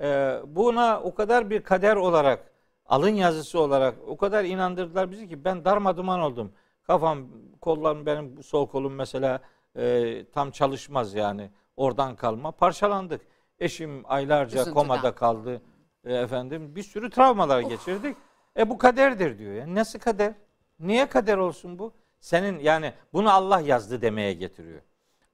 e, 0.00 0.38
buna 0.46 1.00
o 1.00 1.14
kadar 1.14 1.50
bir 1.50 1.62
kader 1.62 1.96
olarak 1.96 2.50
alın 2.86 3.08
yazısı 3.14 3.60
olarak 3.60 3.94
o 4.06 4.16
kadar 4.16 4.44
inandırdılar 4.44 5.10
bizi 5.10 5.28
ki 5.28 5.44
ben 5.44 5.64
darmaduman 5.64 6.20
oldum. 6.20 6.52
Kafam, 6.86 7.28
kollarım 7.60 8.06
benim 8.06 8.42
sol 8.42 8.66
kolum 8.68 8.94
mesela 8.94 9.40
e, 9.76 10.24
tam 10.32 10.50
çalışmaz 10.50 11.14
yani. 11.14 11.50
Oradan 11.76 12.16
kalma. 12.16 12.50
Parçalandık. 12.50 13.20
Eşim 13.58 14.02
aylarca 14.04 14.60
Üzüntüden. 14.60 14.74
komada 14.74 15.14
kaldı. 15.14 15.62
E, 16.04 16.14
efendim 16.14 16.76
bir 16.76 16.82
sürü 16.82 17.10
travmalar 17.10 17.60
geçirdik. 17.60 18.16
E 18.58 18.70
bu 18.70 18.78
kaderdir 18.78 19.38
diyor. 19.38 19.54
Yani 19.54 19.74
nasıl 19.74 19.98
kader? 19.98 20.32
Niye 20.80 21.08
kader 21.08 21.36
olsun 21.36 21.78
bu? 21.78 21.92
Senin 22.20 22.58
yani 22.58 22.92
bunu 23.12 23.32
Allah 23.32 23.60
yazdı 23.60 24.02
demeye 24.02 24.32
getiriyor. 24.32 24.82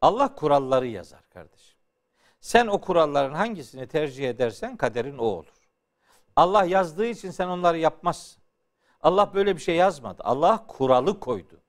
Allah 0.00 0.34
kuralları 0.34 0.86
yazar 0.86 1.28
kardeşim. 1.30 1.78
Sen 2.40 2.66
o 2.66 2.80
kuralların 2.80 3.34
hangisini 3.34 3.86
tercih 3.88 4.28
edersen 4.28 4.76
kaderin 4.76 5.18
o 5.18 5.24
olur. 5.24 5.68
Allah 6.36 6.64
yazdığı 6.64 7.06
için 7.06 7.30
sen 7.30 7.48
onları 7.48 7.78
yapmazsın. 7.78 8.42
Allah 9.02 9.34
böyle 9.34 9.56
bir 9.56 9.60
şey 9.60 9.76
yazmadı. 9.76 10.22
Allah 10.24 10.66
kuralı 10.66 11.20
koydu. 11.20 11.60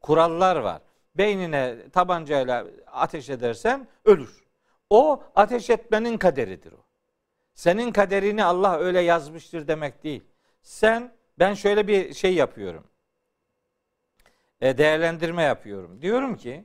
Kurallar 0.00 0.56
var. 0.56 0.82
Beynine 1.14 1.90
tabancayla 1.92 2.66
ateş 2.86 3.30
edersen 3.30 3.88
ölür. 4.04 4.44
O 4.90 5.22
ateş 5.36 5.70
etmenin 5.70 6.18
kaderidir 6.18 6.72
o. 6.72 6.84
Senin 7.54 7.92
kaderini 7.92 8.44
Allah 8.44 8.78
öyle 8.78 9.00
yazmıştır 9.00 9.68
demek 9.68 10.04
değil. 10.04 10.24
Sen 10.62 11.12
ben 11.38 11.54
şöyle 11.54 11.88
bir 11.88 12.14
şey 12.14 12.34
yapıyorum. 12.34 12.89
E, 14.60 14.78
değerlendirme 14.78 15.42
yapıyorum. 15.42 16.02
Diyorum 16.02 16.36
ki 16.36 16.64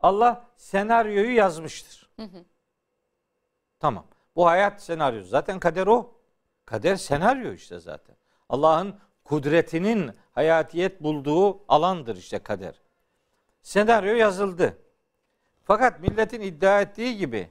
Allah 0.00 0.48
senaryoyu 0.56 1.34
yazmıştır. 1.34 2.10
Tamam. 3.80 4.06
Bu 4.36 4.46
hayat 4.46 4.82
senaryosu. 4.82 5.28
Zaten 5.28 5.60
kader 5.60 5.86
o. 5.86 6.14
Kader 6.64 6.96
senaryo 6.96 7.52
işte 7.52 7.80
zaten. 7.80 8.16
Allah'ın 8.48 8.98
kudretinin 9.24 10.10
hayatiyet 10.32 11.02
bulduğu 11.02 11.72
alandır 11.72 12.16
işte 12.16 12.38
kader. 12.38 12.80
Senaryo 13.62 14.14
yazıldı. 14.14 14.78
Fakat 15.64 16.00
milletin 16.00 16.40
iddia 16.40 16.80
ettiği 16.80 17.16
gibi 17.16 17.50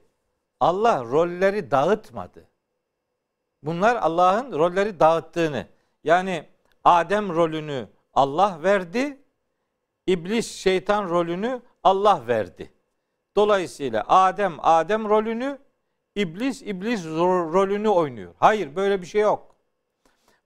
Allah 0.59 1.03
rolleri 1.03 1.71
dağıtmadı. 1.71 2.47
Bunlar 3.63 3.95
Allah'ın 3.95 4.51
rolleri 4.51 4.99
dağıttığını. 4.99 5.67
Yani 6.03 6.49
Adem 6.83 7.29
rolünü 7.29 7.87
Allah 8.13 8.63
verdi. 8.63 9.21
İblis 10.09 10.51
şeytan 10.55 11.09
rolünü 11.09 11.61
Allah 11.83 12.27
verdi. 12.27 12.73
Dolayısıyla 13.35 14.05
Adem 14.07 14.55
Adem 14.59 15.09
rolünü, 15.09 15.59
iblis 16.15 16.61
iblis 16.61 17.05
ro- 17.05 17.53
rolünü 17.53 17.89
oynuyor. 17.89 18.33
Hayır 18.39 18.75
böyle 18.75 19.01
bir 19.01 19.05
şey 19.07 19.21
yok. 19.21 19.55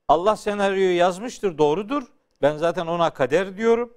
Allah 0.08 0.36
senaryoyu 0.36 0.96
yazmıştır 0.96 1.58
doğrudur. 1.58 2.04
Ben 2.42 2.58
zaten 2.58 2.88
ona 2.88 3.10
kader 3.14 3.58
diyorum. 3.58 3.94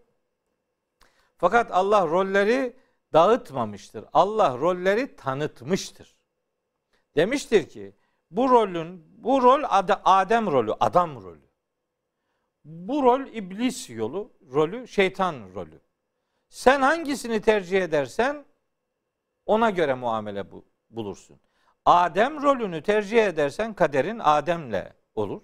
Fakat 1.38 1.70
Allah 1.72 2.06
rolleri 2.06 2.76
dağıtmamıştır. 3.12 4.04
Allah 4.12 4.58
rolleri 4.58 5.16
tanıtmıştır. 5.16 6.16
Demiştir 7.16 7.68
ki 7.68 7.94
bu 8.30 8.50
rolün 8.50 9.04
bu 9.24 9.42
rol 9.42 9.62
Ad- 9.68 10.00
Adem 10.04 10.46
rolü, 10.46 10.72
adam 10.80 11.22
rolü. 11.22 11.46
Bu 12.64 13.02
rol 13.02 13.20
iblis 13.26 13.90
yolu, 13.90 14.32
rolü, 14.52 14.88
şeytan 14.88 15.54
rolü. 15.54 15.80
Sen 16.48 16.80
hangisini 16.82 17.40
tercih 17.40 17.82
edersen 17.82 18.44
ona 19.46 19.70
göre 19.70 19.94
muamele 19.94 20.50
bu, 20.50 20.64
bulursun. 20.90 21.40
Adem 21.84 22.42
rolünü 22.42 22.82
tercih 22.82 23.26
edersen 23.26 23.74
kaderin 23.74 24.18
Adem'le 24.18 24.92
olur. 25.14 25.42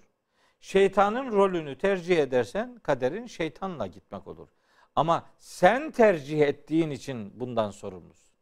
Şeytanın 0.60 1.32
rolünü 1.32 1.78
tercih 1.78 2.18
edersen 2.18 2.78
kaderin 2.82 3.26
şeytanla 3.26 3.86
gitmek 3.86 4.26
olur. 4.26 4.48
Ama 4.96 5.26
sen 5.38 5.90
tercih 5.90 6.40
ettiğin 6.40 6.90
için 6.90 7.40
bundan 7.40 7.70
sorumlusun. 7.70 8.32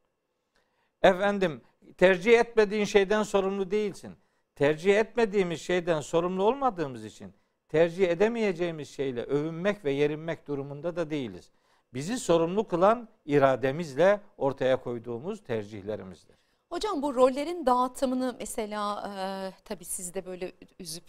Efendim 1.03 1.63
tercih 1.99 2.39
etmediğin 2.39 2.85
şeyden 2.85 3.23
sorumlu 3.23 3.71
değilsin. 3.71 4.17
Tercih 4.55 4.99
etmediğimiz 4.99 5.61
şeyden 5.61 6.01
sorumlu 6.01 6.43
olmadığımız 6.43 7.05
için 7.05 7.35
tercih 7.71 8.09
edemeyeceğimiz 8.09 8.89
şeyle 8.89 9.23
övünmek 9.23 9.85
ve 9.85 9.93
yerinmek 9.93 10.49
durumunda 10.49 10.97
da 10.97 11.11
değiliz. 11.11 11.51
Bizi 11.95 12.19
sorumlu 12.19 12.69
kılan 12.69 13.09
irademizle 13.25 14.21
ortaya 14.39 14.83
koyduğumuz 14.83 15.45
tercihlerimizdir. 15.45 16.37
Hocam 16.71 17.03
bu 17.03 17.15
rollerin 17.15 17.67
dağıtımını 17.67 18.37
mesela 18.39 19.03
e, 19.09 19.53
tabii 19.65 19.85
siz 19.85 20.15
de 20.15 20.27
böyle 20.27 20.53
üzüp 20.79 21.05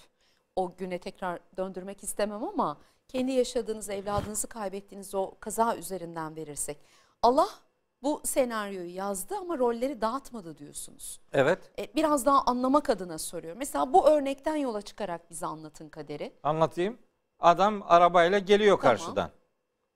o 0.55 0.75
güne 0.77 0.99
tekrar 0.99 1.39
döndürmek 1.57 2.03
istemem 2.03 2.43
ama 2.43 2.77
kendi 3.07 3.31
yaşadığınız 3.31 3.89
evladınızı 3.89 4.47
kaybettiğiniz 4.47 5.15
o 5.15 5.35
kaza 5.39 5.75
üzerinden 5.75 6.35
verirsek. 6.35 6.77
Allah 7.21 7.49
bu 8.03 8.21
senaryoyu 8.25 8.95
yazdı 8.95 9.35
ama 9.41 9.57
rolleri 9.57 10.01
dağıtmadı 10.01 10.57
diyorsunuz. 10.57 11.19
Evet. 11.33 11.59
E, 11.79 11.87
biraz 11.95 12.25
daha 12.25 12.41
anlamak 12.41 12.89
adına 12.89 13.17
soruyorum. 13.17 13.59
Mesela 13.59 13.93
bu 13.93 14.09
örnekten 14.09 14.55
yola 14.55 14.81
çıkarak 14.81 15.29
bize 15.29 15.45
anlatın 15.45 15.89
kaderi. 15.89 16.33
Anlatayım. 16.43 16.97
Adam 17.39 17.83
arabayla 17.87 18.39
geliyor 18.39 18.79
Tamam. 18.81 18.97
karşıdan. 18.97 19.29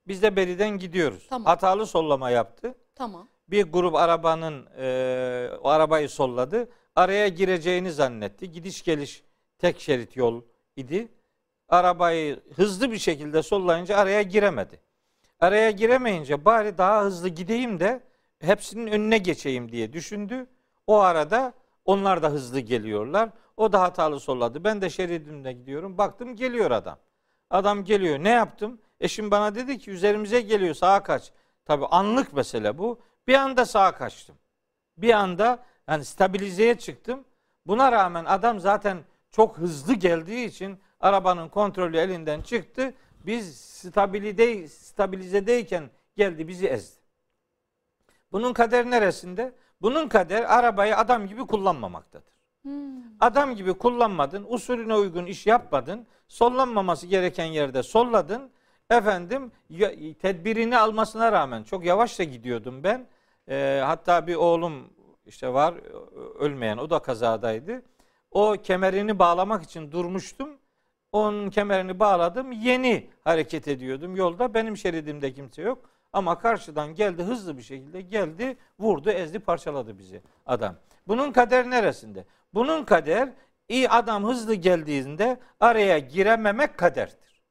Biz 0.06 0.22
de 0.22 0.36
beriden 0.36 0.78
gidiyoruz. 0.78 1.26
Tamam. 1.28 1.44
Hatalı 1.46 1.86
sollama 1.86 2.30
yaptı. 2.30 2.74
Tamam. 2.94 3.28
Bir 3.48 3.72
grup 3.72 3.94
arabanın 3.94 4.66
e, 4.78 5.50
o 5.62 5.68
arabayı 5.68 6.08
solladı. 6.08 6.68
Araya 6.96 7.28
gireceğini 7.28 7.92
zannetti. 7.92 8.52
Gidiş 8.52 8.84
geliş 8.84 9.24
tek 9.58 9.80
şerit 9.80 10.16
yol 10.16 10.42
idi. 10.76 11.08
Arabayı 11.68 12.40
hızlı 12.56 12.92
bir 12.92 12.98
şekilde 12.98 13.42
sollayınca 13.42 13.96
araya 13.96 14.22
giremedi. 14.22 14.80
Araya 15.40 15.70
giremeyince 15.70 16.44
bari 16.44 16.78
daha 16.78 17.02
hızlı 17.02 17.28
gideyim 17.28 17.80
de 17.80 18.02
hepsinin 18.38 18.86
önüne 18.86 19.18
geçeyim 19.18 19.72
diye 19.72 19.92
düşündü. 19.92 20.46
O 20.86 20.98
arada 20.98 21.52
onlar 21.84 22.22
da 22.22 22.28
hızlı 22.28 22.60
geliyorlar. 22.60 23.30
O 23.56 23.72
da 23.72 23.80
hatalı 23.80 24.20
solladı. 24.20 24.64
Ben 24.64 24.80
de 24.82 24.90
şeridimde 24.90 25.52
gidiyorum. 25.52 25.98
Baktım 25.98 26.36
geliyor 26.36 26.70
adam. 26.70 26.98
Adam 27.50 27.84
geliyor. 27.84 28.18
Ne 28.18 28.28
yaptım? 28.28 28.80
Eşim 29.00 29.30
bana 29.30 29.54
dedi 29.54 29.78
ki 29.78 29.90
üzerimize 29.90 30.40
geliyor 30.40 30.74
sağa 30.74 31.02
kaç. 31.02 31.32
Tabii 31.64 31.86
anlık 31.86 32.32
mesele 32.32 32.78
bu. 32.78 33.00
Bir 33.28 33.34
anda 33.34 33.66
sağa 33.66 33.92
kaçtım. 33.92 34.36
Bir 34.96 35.12
anda 35.12 35.64
yani 35.88 36.04
stabilizeye 36.04 36.78
çıktım. 36.78 37.24
Buna 37.66 37.92
rağmen 37.92 38.24
adam 38.24 38.60
zaten 38.60 38.98
çok 39.30 39.58
hızlı 39.58 39.94
geldiği 39.94 40.46
için 40.46 40.80
arabanın 41.00 41.48
kontrolü 41.48 41.96
elinden 41.96 42.40
çıktı. 42.40 42.94
Biz 43.26 43.60
stabilide, 43.60 44.68
stabilizedeyken 44.68 45.90
geldi 46.16 46.48
bizi 46.48 46.66
ezdi. 46.66 47.00
Bunun 48.32 48.52
kader 48.52 48.90
neresinde? 48.90 49.52
Bunun 49.82 50.08
kader 50.08 50.58
arabayı 50.58 50.96
adam 50.96 51.26
gibi 51.26 51.46
kullanmamaktadır. 51.46 52.36
Adam 53.20 53.54
gibi 53.54 53.74
kullanmadın, 53.74 54.46
usulüne 54.48 54.94
uygun 54.94 55.26
iş 55.26 55.46
yapmadın, 55.46 56.06
sollanmaması 56.28 57.06
gereken 57.06 57.44
yerde 57.44 57.82
solladın. 57.82 58.50
Efendim 58.90 59.52
tedbirini 60.22 60.78
almasına 60.78 61.32
rağmen 61.32 61.62
çok 61.62 61.84
yavaş 61.84 62.18
da 62.18 62.24
gidiyordum 62.24 62.84
ben. 62.84 63.06
Ee, 63.48 63.82
hatta 63.84 64.26
bir 64.26 64.34
oğlum 64.34 64.92
işte 65.26 65.52
var 65.52 65.74
ölmeyen 66.38 66.78
o 66.78 66.90
da 66.90 66.98
kazadaydı. 66.98 67.82
O 68.30 68.56
kemerini 68.62 69.18
bağlamak 69.18 69.62
için 69.62 69.92
durmuştum. 69.92 70.48
Onun 71.12 71.50
kemerini 71.50 71.98
bağladım. 71.98 72.52
Yeni 72.52 73.10
hareket 73.24 73.68
ediyordum 73.68 74.16
yolda. 74.16 74.54
Benim 74.54 74.76
şeridimde 74.76 75.32
kimse 75.34 75.62
yok. 75.62 75.90
Ama 76.12 76.38
karşıdan 76.38 76.94
geldi 76.94 77.22
hızlı 77.22 77.58
bir 77.58 77.62
şekilde 77.62 78.00
geldi, 78.00 78.56
vurdu, 78.78 79.10
ezdi, 79.10 79.38
parçaladı 79.38 79.98
bizi 79.98 80.22
adam. 80.46 80.76
Bunun 81.08 81.32
kader 81.32 81.70
neresinde? 81.70 82.24
Bunun 82.54 82.84
kader 82.84 83.32
iyi 83.68 83.88
adam 83.88 84.24
hızlı 84.24 84.54
geldiğinde 84.54 85.40
araya 85.60 85.98
girememek 85.98 86.78
kaderdir. 86.78 87.42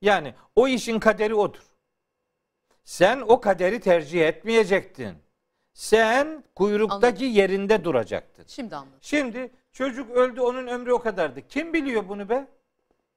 Yani 0.00 0.34
o 0.56 0.68
işin 0.68 0.98
kaderi 0.98 1.34
odur. 1.34 1.62
Sen 2.84 3.20
o 3.20 3.40
kaderi 3.40 3.80
tercih 3.80 4.26
etmeyecektin. 4.26 5.16
Sen 5.72 6.44
kuyruktaki 6.54 7.24
Anladım. 7.24 7.26
yerinde 7.26 7.84
duracaktın. 7.84 8.44
Şimdi 8.48 8.76
anladım. 8.76 8.98
Şimdi 9.00 9.50
çocuk 9.72 10.10
öldü 10.10 10.40
onun 10.40 10.66
ömrü 10.66 10.92
o 10.92 10.98
kadardı. 10.98 11.48
Kim 11.48 11.72
biliyor 11.72 12.08
bunu 12.08 12.28
be? 12.28 12.46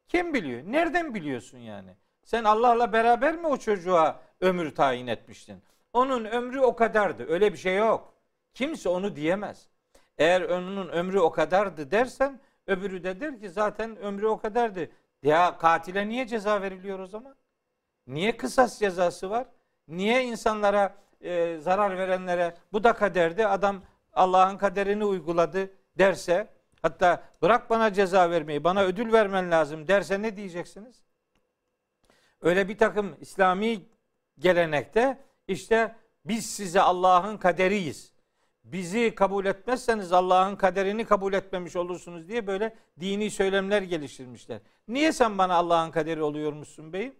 Kim 0.08 0.34
biliyor? 0.34 0.62
Nereden 0.65 1.13
biliyorsun 1.13 1.58
yani? 1.58 1.96
Sen 2.24 2.43
Allah'la 2.43 2.93
beraber 2.93 3.36
mi 3.36 3.48
o 3.48 3.58
çocuğa 3.58 4.20
ömür 4.41 4.76
tayin 4.76 5.08
etmiştin? 5.08 5.63
Onun 5.93 6.26
ömrü 6.26 6.60
o 6.60 6.76
kadardı. 6.76 7.26
Öyle 7.30 7.54
bir 7.54 7.58
şey 7.58 7.76
yok. 7.76 8.13
Kimse 8.54 8.89
onu 8.89 9.15
diyemez. 9.15 9.67
Eğer 10.17 10.41
onun 10.41 10.89
ömrü 10.89 11.20
o 11.20 11.32
kadardı 11.32 11.91
dersen 11.91 12.39
öbürü 12.67 13.04
de 13.04 13.20
der 13.20 13.39
ki 13.39 13.50
zaten 13.50 13.98
ömrü 13.98 14.28
o 14.28 14.38
kadardı. 14.38 14.89
Ya 15.24 15.58
katile 15.58 16.10
niye 16.10 16.28
ceza 16.28 16.62
veriliyor 16.62 17.00
o 17.00 17.08
zaman? 17.08 17.36
Niye 18.08 18.38
kısas 18.38 18.80
cezası 18.80 19.30
var? 19.30 19.48
Niye 19.88 20.24
insanlara 20.24 20.96
e, 21.22 21.58
zarar 21.58 21.98
verenlere 21.98 22.56
bu 22.74 22.84
da 22.84 22.93
kaderdi 22.93 23.48
adam 23.48 23.82
Allah'ın 24.13 24.58
kaderini 24.58 25.06
uyguladı 25.06 25.72
derse 25.98 26.48
hatta 26.82 27.24
bırak 27.42 27.70
bana 27.70 27.94
ceza 27.94 28.30
vermeyi 28.30 28.63
bana 28.63 28.84
ödül 28.84 29.12
vermen 29.12 29.52
lazım 29.52 29.88
derse 29.88 30.22
ne 30.22 30.38
diyeceksiniz? 30.38 31.04
Öyle 32.42 32.70
bir 32.70 32.78
takım 32.78 33.16
İslami 33.22 33.82
gelenekte 34.40 35.18
işte 35.48 35.96
biz 36.26 36.46
size 36.46 36.82
Allah'ın 36.82 37.38
kaderiyiz. 37.38 38.13
Bizi 38.63 39.16
kabul 39.16 39.46
etmezseniz 39.46 40.13
Allah'ın 40.13 40.56
kaderini 40.56 41.06
kabul 41.06 41.34
etmemiş 41.34 41.76
olursunuz 41.76 42.28
diye 42.28 42.48
böyle 42.48 42.76
dini 43.00 43.32
söylemler 43.32 43.82
geliştirmişler. 43.82 44.60
Niye 44.88 45.12
sen 45.12 45.38
bana 45.38 45.56
Allah'ın 45.56 45.92
kaderi 45.92 46.22
oluyormuşsun 46.22 46.94
beyim? 46.94 47.16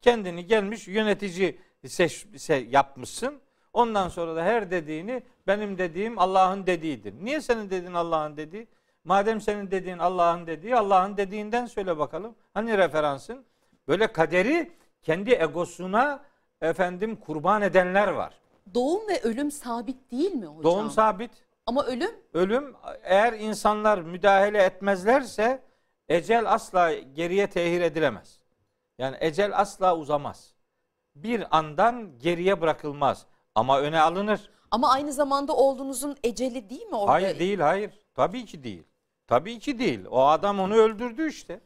Kendini 0.00 0.46
gelmiş 0.46 0.88
yönetici 0.88 1.58
seç, 1.86 2.26
se- 2.34 2.70
yapmışsın. 2.70 3.40
Ondan 3.72 4.08
sonra 4.08 4.36
da 4.36 4.44
her 4.44 4.70
dediğini 4.70 5.22
benim 5.46 5.78
dediğim 5.78 6.18
Allah'ın 6.18 6.66
dediğidir. 6.66 7.14
Niye 7.24 7.40
senin 7.40 7.70
dediğin 7.70 7.94
Allah'ın 7.94 8.36
dediği? 8.36 8.68
Madem 9.06 9.40
senin 9.40 9.70
dediğin 9.70 9.98
Allah'ın 9.98 10.46
dediği, 10.46 10.76
Allah'ın 10.76 11.16
dediğinden 11.16 11.66
söyle 11.66 11.98
bakalım. 11.98 12.34
Hani 12.54 12.78
referansın? 12.78 13.44
Böyle 13.88 14.06
kaderi 14.12 14.72
kendi 15.02 15.30
egosuna 15.30 16.24
efendim 16.60 17.16
kurban 17.16 17.62
edenler 17.62 18.08
var. 18.08 18.34
Doğum 18.74 19.08
ve 19.08 19.20
ölüm 19.22 19.50
sabit 19.50 20.10
değil 20.10 20.32
mi 20.32 20.46
hocam? 20.46 20.62
Doğum 20.62 20.90
sabit. 20.90 21.30
Ama 21.66 21.84
ölüm 21.84 22.10
Ölüm 22.34 22.74
eğer 23.02 23.32
insanlar 23.32 23.98
müdahale 23.98 24.62
etmezlerse 24.62 25.62
ecel 26.08 26.52
asla 26.52 26.92
geriye 26.92 27.46
tehir 27.46 27.80
edilemez. 27.80 28.40
Yani 28.98 29.16
ecel 29.20 29.58
asla 29.58 29.96
uzamaz. 29.96 30.54
Bir 31.16 31.58
andan 31.58 32.18
geriye 32.18 32.60
bırakılmaz 32.60 33.26
ama 33.54 33.80
öne 33.80 34.00
alınır. 34.00 34.50
ama 34.70 34.90
aynı 34.90 35.12
zamanda 35.12 35.52
oğlunuzun 35.56 36.16
eceli 36.22 36.70
değil 36.70 36.86
mi 36.86 36.96
orada? 36.96 37.12
Hayır 37.12 37.38
değil 37.38 37.58
hayır. 37.60 37.90
Tabii 38.14 38.44
ki 38.44 38.62
değil. 38.64 38.82
Tabii 39.26 39.58
ki 39.58 39.78
değil. 39.78 40.00
O 40.10 40.26
adam 40.26 40.60
onu 40.60 40.74
öldürdü 40.74 41.28
işte. 41.28 41.60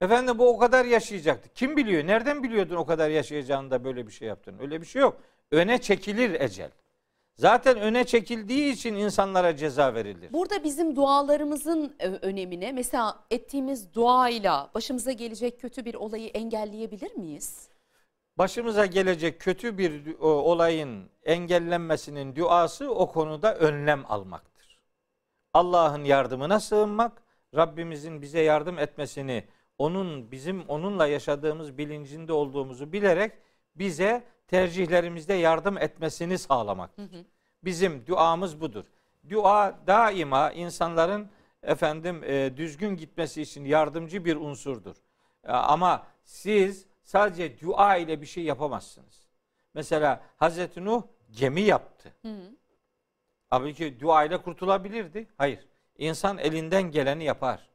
Efendim 0.00 0.38
bu 0.38 0.48
o 0.48 0.58
kadar 0.58 0.84
yaşayacaktı. 0.84 1.48
Kim 1.54 1.76
biliyor? 1.76 2.06
Nereden 2.06 2.42
biliyordun 2.42 2.76
o 2.76 2.86
kadar 2.86 3.10
yaşayacağını 3.10 3.70
da 3.70 3.84
böyle 3.84 4.06
bir 4.06 4.12
şey 4.12 4.28
yaptın? 4.28 4.56
Öyle 4.60 4.80
bir 4.80 4.86
şey 4.86 5.02
yok. 5.02 5.16
Öne 5.50 5.80
çekilir 5.80 6.40
ecel. 6.40 6.70
Zaten 7.36 7.80
öne 7.80 8.04
çekildiği 8.04 8.72
için 8.72 8.94
insanlara 8.94 9.56
ceza 9.56 9.94
verilir. 9.94 10.32
Burada 10.32 10.64
bizim 10.64 10.96
dualarımızın 10.96 11.94
e, 11.98 12.08
önemine 12.08 12.72
mesela 12.72 13.18
ettiğimiz 13.30 13.94
duayla 13.94 14.70
başımıza 14.74 15.12
gelecek 15.12 15.60
kötü 15.60 15.84
bir 15.84 15.94
olayı 15.94 16.28
engelleyebilir 16.28 17.14
miyiz? 17.14 17.68
Başımıza 18.38 18.86
gelecek 18.86 19.40
kötü 19.40 19.78
bir 19.78 20.18
olayın 20.20 21.10
engellenmesinin 21.24 22.36
duası 22.36 22.90
o 22.94 23.12
konuda 23.12 23.54
önlem 23.54 24.04
almaktır. 24.08 24.53
Allah'ın 25.54 26.04
yardımına 26.04 26.60
sığınmak, 26.60 27.22
Rabbimizin 27.56 28.22
bize 28.22 28.40
yardım 28.40 28.78
etmesini, 28.78 29.44
onun 29.78 30.30
bizim 30.30 30.64
onunla 30.68 31.06
yaşadığımız 31.06 31.78
bilincinde 31.78 32.32
olduğumuzu 32.32 32.92
bilerek 32.92 33.32
bize 33.76 34.24
tercihlerimizde 34.48 35.34
yardım 35.34 35.78
etmesini 35.78 36.38
sağlamaktır. 36.38 37.10
Bizim 37.64 38.06
duamız 38.06 38.60
budur. 38.60 38.84
Dua 39.30 39.78
daima 39.86 40.52
insanların 40.52 41.28
efendim 41.62 42.24
e, 42.24 42.56
düzgün 42.56 42.96
gitmesi 42.96 43.42
için 43.42 43.64
yardımcı 43.64 44.24
bir 44.24 44.36
unsurdur. 44.36 44.96
E, 45.44 45.52
ama 45.52 46.06
siz 46.24 46.86
sadece 47.02 47.60
dua 47.60 47.96
ile 47.96 48.20
bir 48.20 48.26
şey 48.26 48.44
yapamazsınız. 48.44 49.28
Mesela 49.74 50.22
Hazreti 50.36 50.84
Nuh 50.84 51.02
gemi 51.30 51.60
yaptı. 51.60 52.14
Halbuki 53.54 54.00
dua 54.00 54.24
ile 54.24 54.42
kurtulabilirdi. 54.42 55.26
Hayır. 55.38 55.68
İnsan 55.98 56.38
elinden 56.38 56.82
geleni 56.82 57.24
yapar. 57.24 57.68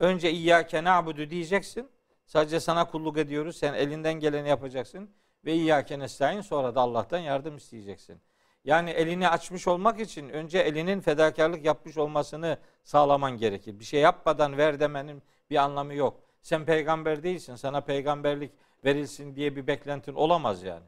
Önce 0.00 0.30
İyyâke 0.30 0.84
na'budu 0.84 1.30
diyeceksin. 1.30 1.88
Sadece 2.26 2.60
sana 2.60 2.90
kulluk 2.90 3.18
ediyoruz. 3.18 3.56
Sen 3.56 3.74
elinden 3.74 4.14
geleni 4.14 4.48
yapacaksın. 4.48 5.10
Ve 5.44 5.54
İyyâke 5.54 5.98
nestaîn 5.98 6.40
sonra 6.40 6.74
da 6.74 6.80
Allah'tan 6.80 7.18
yardım 7.18 7.56
isteyeceksin. 7.56 8.20
Yani 8.64 8.90
elini 8.90 9.28
açmış 9.28 9.68
olmak 9.68 10.00
için 10.00 10.28
önce 10.28 10.58
elinin 10.58 11.00
fedakarlık 11.00 11.64
yapmış 11.64 11.98
olmasını 11.98 12.58
sağlaman 12.82 13.36
gerekir. 13.36 13.78
Bir 13.78 13.84
şey 13.84 14.00
yapmadan 14.00 14.56
ver 14.56 14.80
demenin 14.80 15.22
bir 15.50 15.56
anlamı 15.56 15.94
yok. 15.94 16.20
Sen 16.42 16.64
peygamber 16.64 17.22
değilsin. 17.22 17.54
Sana 17.54 17.80
peygamberlik 17.80 18.52
verilsin 18.84 19.36
diye 19.36 19.56
bir 19.56 19.66
beklentin 19.66 20.14
olamaz 20.14 20.62
yani. 20.62 20.84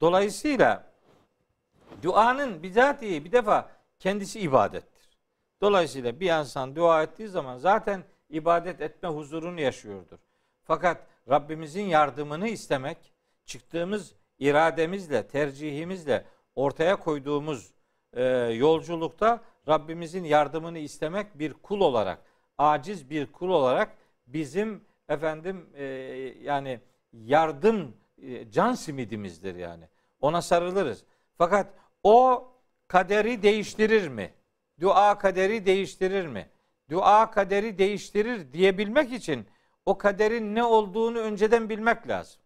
Dolayısıyla 0.00 0.93
duanın 2.02 2.62
bizatihi 2.62 3.24
bir 3.24 3.32
defa 3.32 3.70
kendisi 3.98 4.40
ibadettir. 4.40 5.18
Dolayısıyla 5.60 6.20
bir 6.20 6.40
insan 6.40 6.76
dua 6.76 7.02
ettiği 7.02 7.28
zaman 7.28 7.58
zaten 7.58 8.04
ibadet 8.30 8.80
etme 8.80 9.08
huzurunu 9.08 9.60
yaşıyordur. 9.60 10.18
Fakat 10.64 11.06
Rabbimizin 11.28 11.84
yardımını 11.84 12.48
istemek, 12.48 12.98
çıktığımız 13.44 14.14
irademizle, 14.38 15.26
tercihimizle 15.26 16.24
ortaya 16.54 16.96
koyduğumuz 16.96 17.72
e, 18.12 18.24
yolculukta 18.54 19.40
Rabbimizin 19.68 20.24
yardımını 20.24 20.78
istemek 20.78 21.38
bir 21.38 21.52
kul 21.52 21.80
olarak, 21.80 22.18
aciz 22.58 23.10
bir 23.10 23.32
kul 23.32 23.48
olarak 23.48 23.96
bizim 24.26 24.84
efendim 25.08 25.66
e, 25.74 25.84
yani 26.42 26.80
yardım 27.12 27.96
e, 28.22 28.50
can 28.50 28.74
simidimizdir 28.74 29.54
yani. 29.54 29.88
Ona 30.20 30.42
sarılırız. 30.42 31.04
Fakat 31.38 31.66
o 32.04 32.48
kaderi 32.88 33.42
değiştirir 33.42 34.08
mi? 34.08 34.32
Dua 34.80 35.18
kaderi 35.18 35.66
değiştirir 35.66 36.26
mi? 36.26 36.48
Dua 36.90 37.30
kaderi 37.30 37.78
değiştirir 37.78 38.52
diyebilmek 38.52 39.12
için 39.12 39.46
o 39.86 39.98
kaderin 39.98 40.54
ne 40.54 40.64
olduğunu 40.64 41.18
önceden 41.18 41.68
bilmek 41.68 42.08
lazım. 42.08 42.40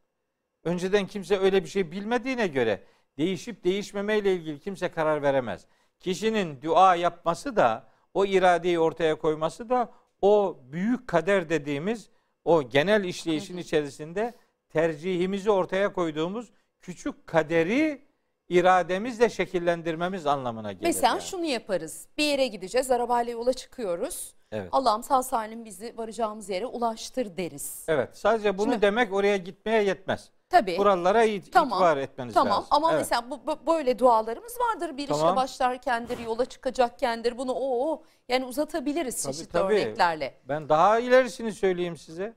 Önceden 0.64 1.06
kimse 1.06 1.38
öyle 1.38 1.64
bir 1.64 1.68
şey 1.68 1.92
bilmediğine 1.92 2.46
göre 2.46 2.82
değişip 3.18 3.64
değişmemeyle 3.64 4.34
ilgili 4.34 4.61
kimse 4.61 4.88
karar 4.88 5.22
veremez. 5.22 5.66
Kişinin 6.00 6.62
dua 6.62 6.94
yapması 6.94 7.56
da 7.56 7.88
o 8.14 8.24
iradeyi 8.24 8.78
ortaya 8.78 9.14
koyması 9.14 9.68
da 9.68 9.92
o 10.22 10.61
büyük 10.72 11.09
kader 11.09 11.48
dediğimiz 11.48 12.11
o 12.44 12.68
genel 12.68 13.04
işleyişin 13.04 13.56
içerisinde 13.56 14.34
tercihimizi 14.68 15.50
ortaya 15.50 15.92
koyduğumuz 15.92 16.52
küçük 16.80 17.26
kaderi 17.26 18.07
irademizle 18.49 19.28
şekillendirmemiz 19.28 20.26
anlamına 20.26 20.72
gelir. 20.72 20.86
Mesela 20.86 21.09
yani. 21.09 21.22
şunu 21.22 21.44
yaparız. 21.44 22.07
Bir 22.18 22.24
yere 22.24 22.46
gideceğiz, 22.46 22.90
arabayla 22.90 23.32
yola 23.32 23.53
çıkıyoruz. 23.53 24.34
Evet. 24.53 24.68
Allah'ım 24.72 25.03
sağ 25.03 25.22
salim 25.22 25.64
bizi 25.64 25.94
varacağımız 25.99 26.49
yere 26.49 26.66
ulaştır 26.66 27.36
deriz. 27.36 27.84
Evet. 27.88 28.16
Sadece 28.18 28.59
bunu 28.59 28.70
Şimdi- 28.70 28.82
demek 28.82 29.12
oraya 29.12 29.36
gitmeye 29.36 29.82
yetmez. 29.82 30.30
Tabii. 30.51 30.78
Buralara 30.78 31.24
it- 31.24 31.53
Tamam, 31.53 31.78
itibar 31.78 31.96
etmeniz 31.96 32.34
Tamam 32.34 32.53
lazım. 32.53 32.66
ama 32.70 32.90
Evet. 32.90 33.01
mesela 33.01 33.30
bu, 33.30 33.40
bu- 33.46 33.66
böyle 33.66 33.99
dualarımız 33.99 34.57
vardır. 34.61 34.96
Bir 34.96 35.03
işe 35.05 35.12
Tamam. 35.12 35.36
başlarkendir, 35.36 36.18
yola 36.18 36.44
çıkacakkendir. 36.44 37.38
Bunu 37.38 37.53
o 37.53 37.90
o 37.92 38.03
yani 38.28 38.44
uzatabiliriz 38.44 39.22
Tabii, 39.22 39.32
çeşitli 39.34 39.53
tabii. 39.53 39.74
örneklerle. 39.74 40.34
Ben 40.49 40.68
daha 40.68 40.99
ilerisini 41.01 41.53
söyleyeyim 41.53 41.96
size. 41.96 42.34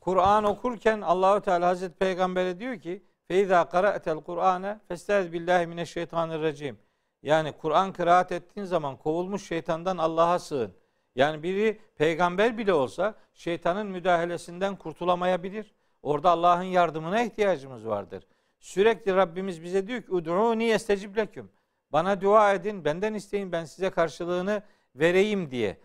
Kur'an 0.00 0.44
okurken 0.44 1.00
Allahu 1.00 1.40
Teala 1.40 1.66
Hazreti 1.68 1.94
Peygamber'e 1.98 2.58
diyor 2.60 2.80
ki: 2.80 3.02
"Feiza 3.28 3.68
qara'tel 3.68 4.20
Kur'ane 4.20 4.80
festaiz 4.88 5.32
billahi 5.32 5.66
mineşşeytanirracim." 5.66 6.78
Yani 7.22 7.52
Kur'an 7.52 7.92
kıraat 7.92 8.32
ettiğin 8.32 8.66
zaman 8.66 8.96
kovulmuş 8.96 9.46
şeytandan 9.46 9.98
Allah'a 9.98 10.38
sığın. 10.38 10.72
Yani 11.14 11.42
biri 11.42 11.80
peygamber 11.96 12.58
bile 12.58 12.72
olsa 12.72 13.14
şeytanın 13.34 13.86
müdahalesinden 13.86 14.76
kurtulamayabilir. 14.76 15.74
Orada 16.02 16.30
Allah'ın 16.30 16.62
yardımına 16.62 17.22
ihtiyacımız 17.22 17.86
vardır. 17.86 18.26
Sürekli 18.58 19.16
Rabbimiz 19.16 19.62
bize 19.62 19.86
diyor 19.86 20.02
ki: 20.02 20.12
"Ud'uni 20.12 20.70
estecib 20.70 21.16
leküm." 21.16 21.50
Bana 21.92 22.20
dua 22.20 22.52
edin, 22.52 22.84
benden 22.84 23.14
isteyin, 23.14 23.52
ben 23.52 23.64
size 23.64 23.90
karşılığını 23.90 24.62
vereyim 24.94 25.50
diye. 25.50 25.80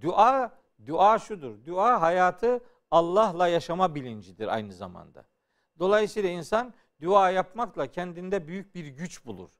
Dua 0.00 0.52
dua 0.86 1.18
şudur. 1.18 1.66
Dua 1.66 2.00
hayatı 2.00 2.60
Allah'la 2.90 3.48
yaşama 3.48 3.94
bilincidir 3.94 4.48
aynı 4.48 4.72
zamanda. 4.72 5.24
Dolayısıyla 5.78 6.30
insan 6.30 6.74
dua 7.02 7.30
yapmakla 7.30 7.86
kendinde 7.86 8.46
büyük 8.48 8.74
bir 8.74 8.86
güç 8.86 9.26
bulur. 9.26 9.50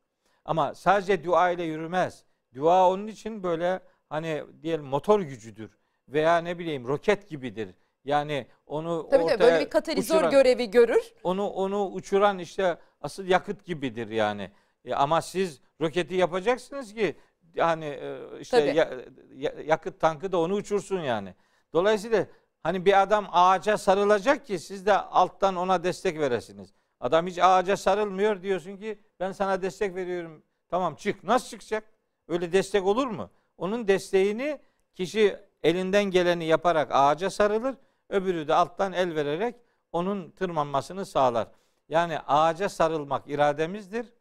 Ama 0.44 0.74
sadece 0.74 1.24
dua 1.24 1.50
ile 1.50 1.62
yürümez. 1.62 2.24
Dua 2.54 2.90
onun 2.90 3.06
için 3.06 3.42
böyle 3.42 3.80
hani 4.08 4.44
diyelim 4.62 4.84
motor 4.84 5.20
gücüdür 5.20 5.70
veya 6.08 6.38
ne 6.38 6.58
bileyim 6.58 6.88
roket 6.88 7.28
gibidir. 7.28 7.68
Yani 8.04 8.46
onu 8.66 9.08
Tabii 9.10 9.22
ortaya 9.22 9.38
tabii 9.38 9.50
böyle 9.50 9.64
bir 9.64 9.70
katalizör 9.70 10.14
uçuran- 10.20 10.30
görevi 10.30 10.70
görür. 10.70 11.12
onu 11.22 11.48
onu 11.48 11.86
uçuran 11.86 12.38
işte 12.38 12.78
asıl 13.00 13.24
yakıt 13.26 13.64
gibidir 13.64 14.08
yani. 14.08 14.50
E, 14.84 14.94
ama 14.94 15.22
siz 15.22 15.60
roketi 15.80 16.14
yapacaksınız 16.14 16.94
ki 16.94 17.16
yani 17.54 17.84
e, 17.84 18.18
işte 18.40 18.60
ya- 18.60 18.90
ya- 19.34 19.54
yakıt 19.66 20.00
tankı 20.00 20.32
da 20.32 20.38
onu 20.38 20.54
uçursun 20.54 21.00
yani. 21.00 21.34
Dolayısıyla 21.72 22.26
hani 22.62 22.84
bir 22.84 23.02
adam 23.02 23.26
ağaca 23.32 23.78
sarılacak 23.78 24.46
ki 24.46 24.58
siz 24.58 24.86
de 24.86 24.92
alttan 24.98 25.56
ona 25.56 25.84
destek 25.84 26.18
veresiniz. 26.18 26.72
Adam 27.00 27.26
hiç 27.26 27.38
ağaca 27.38 27.76
sarılmıyor 27.76 28.42
diyorsun 28.42 28.76
ki 28.76 28.98
ben 29.20 29.32
sana 29.32 29.62
destek 29.62 29.94
veriyorum. 29.94 30.42
Tamam 30.68 30.94
çık. 30.94 31.24
Nasıl 31.24 31.48
çıkacak? 31.48 31.84
Öyle 32.28 32.52
destek 32.52 32.86
olur 32.86 33.06
mu? 33.06 33.30
Onun 33.58 33.88
desteğini 33.88 34.60
kişi 34.94 35.36
elinden 35.62 36.04
geleni 36.04 36.44
yaparak 36.44 36.88
ağaca 36.92 37.30
sarılır. 37.30 37.74
Öbürü 38.08 38.48
de 38.48 38.54
alttan 38.54 38.92
el 38.92 39.14
vererek 39.14 39.54
onun 39.92 40.30
tırmanmasını 40.30 41.06
sağlar. 41.06 41.48
Yani 41.88 42.18
ağaca 42.18 42.68
sarılmak 42.68 43.28
irademizdir. 43.28 44.12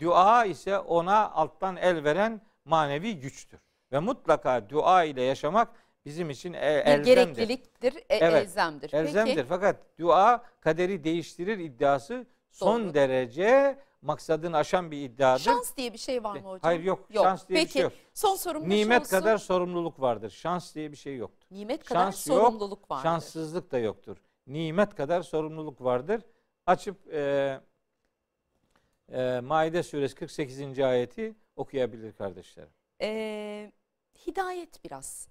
Dua 0.00 0.44
ise 0.44 0.78
ona 0.78 1.30
alttan 1.30 1.76
el 1.76 2.04
veren 2.04 2.40
manevi 2.64 3.20
güçtür. 3.20 3.60
Ve 3.92 3.98
mutlaka 3.98 4.70
dua 4.70 5.04
ile 5.04 5.22
yaşamak 5.22 5.68
bizim 6.06 6.30
için 6.30 6.52
e- 6.52 6.56
elzemdir. 6.58 7.04
gerekliliktir, 7.04 7.96
e- 7.96 8.04
Evet, 8.08 8.44
elzemdir. 8.46 8.92
Elzemdir. 8.92 9.34
Peki 9.34 9.48
Fakat 9.48 9.76
dua 9.98 10.44
kaderi 10.60 11.04
değiştirir 11.04 11.58
iddiası 11.58 12.26
son 12.50 12.84
Doğru. 12.84 12.94
derece 12.94 13.78
maksadını 14.02 14.56
aşan 14.56 14.90
bir 14.90 15.02
iddiadır. 15.02 15.42
şans 15.42 15.76
diye 15.76 15.92
bir 15.92 15.98
şey 15.98 16.24
var 16.24 16.32
mı 16.36 16.40
hocam? 16.48 16.60
Hayır 16.62 16.80
yok. 16.80 17.08
Şans 17.14 17.48
diye 17.48 17.58
Peki 17.58 17.68
bir 17.68 17.72
şey 17.72 17.82
yok. 17.82 17.92
son 18.14 18.36
sorum 18.36 18.62
da 18.62 18.66
şu 18.66 18.70
Nimet 18.70 19.00
olsun. 19.00 19.10
kadar 19.10 19.38
sorumluluk 19.38 20.00
vardır. 20.00 20.30
Şans 20.30 20.74
diye 20.74 20.92
bir 20.92 20.96
şey 20.96 21.16
yoktur. 21.16 21.46
Nimet 21.50 21.84
kadar 21.84 22.00
Şans 22.04 22.26
yok, 22.28 22.38
sorumluluk 22.38 22.90
vardır. 22.90 23.02
Şanssızlık 23.02 23.72
da 23.72 23.78
yoktur. 23.78 24.16
Nimet 24.46 24.94
kadar 24.94 25.22
sorumluluk 25.22 25.80
vardır. 25.84 26.22
Açıp 26.66 27.12
e, 27.14 27.60
e, 29.12 29.40
Maide 29.40 29.82
suresi 29.82 30.14
48. 30.14 30.78
ayeti 30.80 31.34
okuyabilir 31.56 32.12
kardeşlerim. 32.12 32.70
Ee, 33.02 33.72
hidayet 34.26 34.84
biraz 34.84 35.28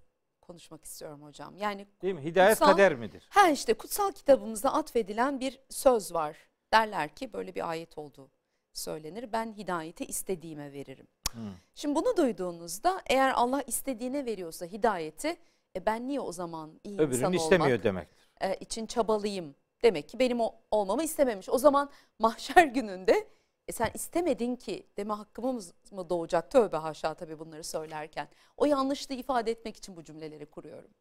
konuşmak 0.48 0.84
istiyorum 0.86 1.22
hocam. 1.24 1.56
Yani 1.58 1.88
Değil 2.02 2.14
mi? 2.14 2.24
Hidayet 2.24 2.58
Kutsal- 2.60 2.72
kader 2.72 2.96
midir? 2.96 3.28
ha 3.30 3.50
işte 3.50 3.74
kutsal 3.74 4.12
kitabımızda 4.12 4.74
atfedilen 4.74 5.40
bir 5.40 5.60
söz 5.70 6.14
var. 6.14 6.38
Derler 6.74 7.16
ki 7.16 7.34
böyle 7.34 7.56
bir 7.56 7.70
ayet 7.70 7.98
olduğu 7.98 8.30
söylenir. 8.74 9.32
Ben 9.32 9.54
hidayeti 9.54 10.06
istediğime 10.06 10.74
veririm. 10.74 11.08
Hı. 11.32 11.40
Şimdi 11.76 11.96
bunu 11.96 12.18
duyduğunuzda 12.18 13.02
eğer 13.10 13.32
Allah 13.36 13.62
istediğine 13.68 14.26
veriyorsa 14.26 14.66
hidayeti 14.66 15.38
e 15.76 15.86
ben 15.86 16.08
niye 16.08 16.20
o 16.20 16.32
zaman 16.32 16.80
iyi 16.84 16.94
insan 16.94 17.06
Öbürünü 17.08 17.36
istemiyor 17.36 17.70
olmak 17.70 17.84
demektir. 17.84 18.30
e, 18.42 18.56
için 18.56 18.86
çabalayayım? 18.86 19.56
Demek 19.84 20.10
ki 20.10 20.20
benim 20.20 20.42
o, 20.42 20.56
olmamı 20.72 21.04
istememiş. 21.04 21.50
O 21.50 21.58
zaman 21.58 21.90
mahşer 22.20 22.64
gününde 22.78 23.28
e 23.68 23.72
sen 23.72 23.92
istemedin 23.94 24.56
ki 24.56 24.88
deme 24.98 25.14
hakkımız 25.14 25.74
mı 25.92 26.10
doğacak? 26.10 26.52
Tövbe 26.52 26.78
haşa 26.78 27.14
tabii 27.14 27.40
bunları 27.40 27.64
söylerken. 27.64 28.28
O 28.58 28.66
yanlışlığı 28.66 29.16
ifade 29.16 29.52
etmek 29.52 29.78
için 29.78 29.96
bu 29.96 30.04
cümleleri 30.04 30.46
kuruyorum. 30.46 30.92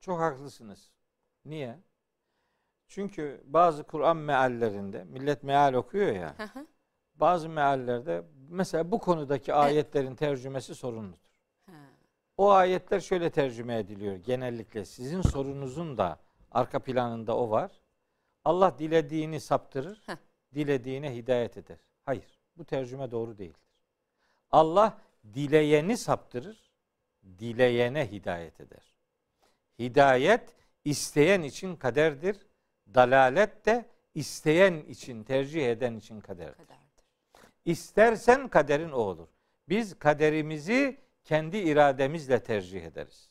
Çok 0.00 0.20
haklısınız. 0.20 0.90
Niye? 1.44 1.78
Çünkü 2.88 3.42
bazı 3.44 3.84
Kur'an 3.84 4.16
meallerinde 4.16 5.04
millet 5.04 5.42
meal 5.42 5.74
okuyor 5.74 6.12
ya. 6.12 6.36
Bazı 7.14 7.48
meallerde 7.48 8.24
mesela 8.48 8.92
bu 8.92 8.98
konudaki 8.98 9.54
ayetlerin 9.54 10.14
tercümesi 10.14 10.74
sorunludur. 10.74 11.32
O 12.36 12.50
ayetler 12.50 13.00
şöyle 13.00 13.30
tercüme 13.30 13.78
ediliyor 13.78 14.16
genellikle. 14.16 14.84
Sizin 14.84 15.22
sorunuzun 15.22 15.98
da 15.98 16.18
arka 16.50 16.78
planında 16.78 17.36
o 17.36 17.50
var. 17.50 17.70
Allah 18.44 18.78
dilediğini 18.78 19.40
saptırır. 19.40 20.02
Dilediğine 20.54 21.14
hidayet 21.14 21.56
eder. 21.56 21.78
Hayır, 22.04 22.40
bu 22.56 22.64
tercüme 22.64 23.10
doğru 23.10 23.38
değildir. 23.38 23.72
Allah 24.50 24.98
dileyeni 25.34 25.96
saptırır, 25.96 26.70
dileyene 27.38 28.10
hidayet 28.10 28.60
eder. 28.60 28.94
Hidayet 29.78 30.56
isteyen 30.84 31.42
için 31.42 31.76
kaderdir. 31.76 32.46
Dalalet 32.94 33.66
de 33.66 33.86
isteyen 34.14 34.74
için, 34.74 35.24
tercih 35.24 35.70
eden 35.70 35.96
için 35.96 36.20
kaderdir. 36.20 36.56
Kaderdir. 36.56 36.82
İstersen 37.64 38.48
kaderin 38.48 38.90
o 38.90 38.96
olur. 38.98 39.28
Biz 39.68 39.98
kaderimizi 39.98 41.00
kendi 41.24 41.56
irademizle 41.56 42.42
tercih 42.42 42.84
ederiz. 42.84 43.30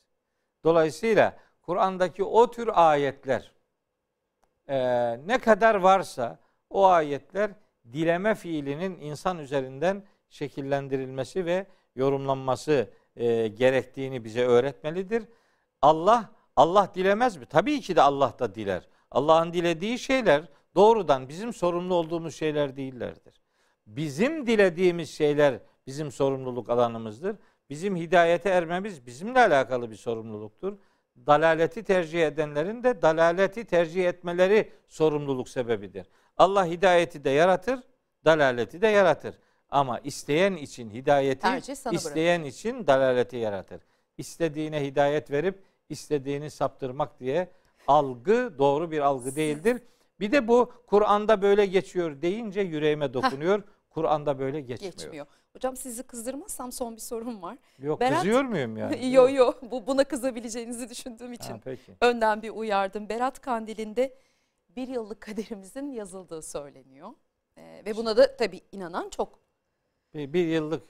Dolayısıyla 0.64 1.38
Kur'an'daki 1.62 2.24
o 2.24 2.50
tür 2.50 2.70
ayetler 2.72 3.52
e, 4.68 4.76
ne 5.26 5.38
kadar 5.38 5.74
varsa 5.74 6.38
o 6.72 6.86
ayetler 6.86 7.50
dileme 7.92 8.34
fiilinin 8.34 9.00
insan 9.00 9.38
üzerinden 9.38 10.04
şekillendirilmesi 10.30 11.46
ve 11.46 11.66
yorumlanması 11.96 12.90
e, 13.16 13.48
gerektiğini 13.48 14.24
bize 14.24 14.44
öğretmelidir. 14.44 15.24
Allah 15.82 16.30
Allah 16.56 16.92
dilemez 16.94 17.36
mi? 17.36 17.46
Tabii 17.46 17.80
ki 17.80 17.96
de 17.96 18.02
Allah 18.02 18.34
da 18.38 18.54
diler. 18.54 18.88
Allah'ın 19.10 19.52
dilediği 19.52 19.98
şeyler 19.98 20.44
doğrudan 20.74 21.28
bizim 21.28 21.52
sorumlu 21.52 21.94
olduğumuz 21.94 22.34
şeyler 22.34 22.76
değillerdir. 22.76 23.34
Bizim 23.86 24.46
dilediğimiz 24.46 25.10
şeyler 25.10 25.58
bizim 25.86 26.12
sorumluluk 26.12 26.70
alanımızdır. 26.70 27.36
Bizim 27.70 27.96
hidayete 27.96 28.48
ermemiz 28.48 29.06
bizimle 29.06 29.40
alakalı 29.40 29.90
bir 29.90 29.96
sorumluluktur. 29.96 30.78
Dalaleti 31.26 31.82
tercih 31.82 32.26
edenlerin 32.26 32.84
de 32.84 33.02
dalaleti 33.02 33.64
tercih 33.64 34.08
etmeleri 34.08 34.72
sorumluluk 34.88 35.48
sebebidir. 35.48 36.06
Allah 36.42 36.66
hidayeti 36.66 37.24
de 37.24 37.30
yaratır, 37.30 37.80
dalaleti 38.24 38.82
de 38.82 38.86
yaratır. 38.86 39.34
Ama 39.70 39.98
isteyen 39.98 40.52
için 40.56 40.90
hidayeti, 40.90 41.46
isteyen 41.92 42.42
için 42.44 42.86
dalaleti 42.86 43.36
yaratır. 43.36 43.80
İstediğine 44.18 44.84
hidayet 44.84 45.30
verip 45.30 45.62
istediğini 45.88 46.50
saptırmak 46.50 47.20
diye 47.20 47.48
algı 47.86 48.58
doğru 48.58 48.90
bir 48.90 49.00
algı 49.00 49.36
değildir. 49.36 49.82
Bir 50.20 50.32
de 50.32 50.48
bu 50.48 50.72
Kur'an'da 50.86 51.42
böyle 51.42 51.66
geçiyor 51.66 52.22
deyince 52.22 52.60
yüreğime 52.60 53.14
dokunuyor. 53.14 53.62
Kur'an'da 53.90 54.38
böyle 54.38 54.60
geçmiyor. 54.60 54.92
Geçmiyor. 54.92 55.26
Hocam 55.52 55.76
sizi 55.76 56.02
kızdırmazsam 56.02 56.72
son 56.72 56.96
bir 56.96 57.00
sorum 57.00 57.42
var. 57.42 57.58
Yok 57.78 58.00
Berat- 58.00 58.14
kızıyor 58.14 58.42
muyum 58.42 58.76
yani? 58.76 59.12
yo 59.12 59.28
yo 59.30 59.52
bu 59.70 59.86
buna 59.86 60.04
kızabileceğinizi 60.04 60.88
düşündüğüm 60.88 61.32
için 61.32 61.52
Ha, 61.52 61.60
peki. 61.64 61.92
önden 62.00 62.42
bir 62.42 62.50
uyardım. 62.50 63.08
Berat 63.08 63.40
Kandili'nde 63.40 64.14
bir 64.76 64.88
yıllık 64.88 65.20
kaderimizin 65.20 65.90
yazıldığı 65.90 66.42
söyleniyor. 66.42 67.10
Ee, 67.56 67.82
ve 67.86 67.96
buna 67.96 68.16
da 68.16 68.36
tabii 68.36 68.60
inanan 68.72 69.10
çok. 69.10 69.38
Bir, 70.14 70.32
bir 70.32 70.46
yıllık. 70.46 70.82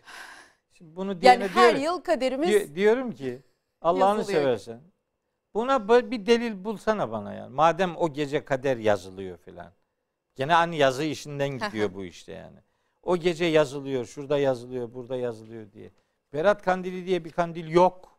Şimdi 0.72 0.96
bunu 0.96 1.20
diyene 1.20 1.42
Yani 1.42 1.48
her 1.48 1.76
diyorum, 1.76 1.82
yıl 1.82 2.00
kaderimiz 2.00 2.48
di- 2.48 2.74
diyorum 2.74 3.12
ki 3.12 3.42
Allah'ını 3.80 4.24
seversen 4.24 4.80
buna 5.54 5.88
bir 6.10 6.26
delil 6.26 6.64
bulsana 6.64 7.12
bana 7.12 7.34
yani. 7.34 7.54
Madem 7.54 7.96
o 7.96 8.12
gece 8.12 8.44
kader 8.44 8.76
yazılıyor 8.76 9.38
filan. 9.38 9.72
Gene 10.34 10.52
hani 10.52 10.76
yazı 10.76 11.04
işinden 11.04 11.48
gidiyor 11.48 11.90
bu 11.94 12.04
işte 12.04 12.32
yani. 12.32 12.58
O 13.02 13.16
gece 13.16 13.44
yazılıyor, 13.44 14.06
şurada 14.06 14.38
yazılıyor, 14.38 14.94
burada 14.94 15.16
yazılıyor 15.16 15.72
diye. 15.72 15.90
Berat 16.32 16.62
kandili 16.62 17.06
diye 17.06 17.24
bir 17.24 17.32
kandil 17.32 17.68
yok. 17.68 18.18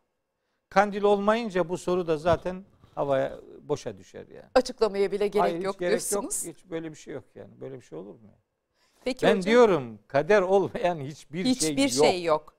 Kandil 0.68 1.02
olmayınca 1.02 1.68
bu 1.68 1.78
soru 1.78 2.06
da 2.06 2.16
zaten 2.16 2.64
havaya 2.94 3.40
boşa 3.68 3.98
düşer 3.98 4.26
yani. 4.28 4.50
açıklamaya 4.54 5.12
bile 5.12 5.28
gerek 5.28 5.42
Hayır, 5.42 5.56
hiç 5.58 5.64
yok 5.64 5.78
gerek 5.78 5.90
diyorsunuz. 5.90 6.46
yok. 6.46 6.56
Hiç 6.56 6.64
böyle 6.70 6.90
bir 6.90 6.96
şey 6.96 7.14
yok 7.14 7.24
yani. 7.34 7.60
Böyle 7.60 7.76
bir 7.76 7.80
şey 7.82 7.98
olur 7.98 8.14
mu? 8.14 8.30
Peki 9.04 9.26
Ben 9.26 9.30
hocam, 9.30 9.42
diyorum 9.42 9.98
kader 10.08 10.42
olmayan 10.42 11.00
hiçbir, 11.00 11.44
hiçbir 11.44 11.88
şey 11.88 11.96
yok. 11.98 12.04
şey 12.06 12.22
yok. 12.22 12.54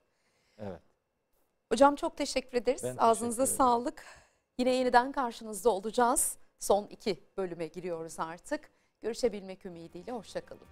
Evet. 0.58 0.82
Hocam 1.72 1.96
çok 1.96 2.18
teşekkür 2.18 2.58
ederiz. 2.58 2.82
Ben 2.84 2.96
Ağzınıza 2.98 3.44
teşekkür 3.44 3.58
sağlık. 3.58 4.06
Yine 4.58 4.76
yeniden 4.76 5.12
karşınızda 5.12 5.70
olacağız. 5.70 6.38
Son 6.60 6.88
iki 6.88 7.24
bölüme 7.38 7.68
giriyoruz 7.68 8.20
artık. 8.20 8.70
Görüşebilmek 9.02 9.66
ümidiyle 9.66 10.12
hoşçakalın. 10.12 10.68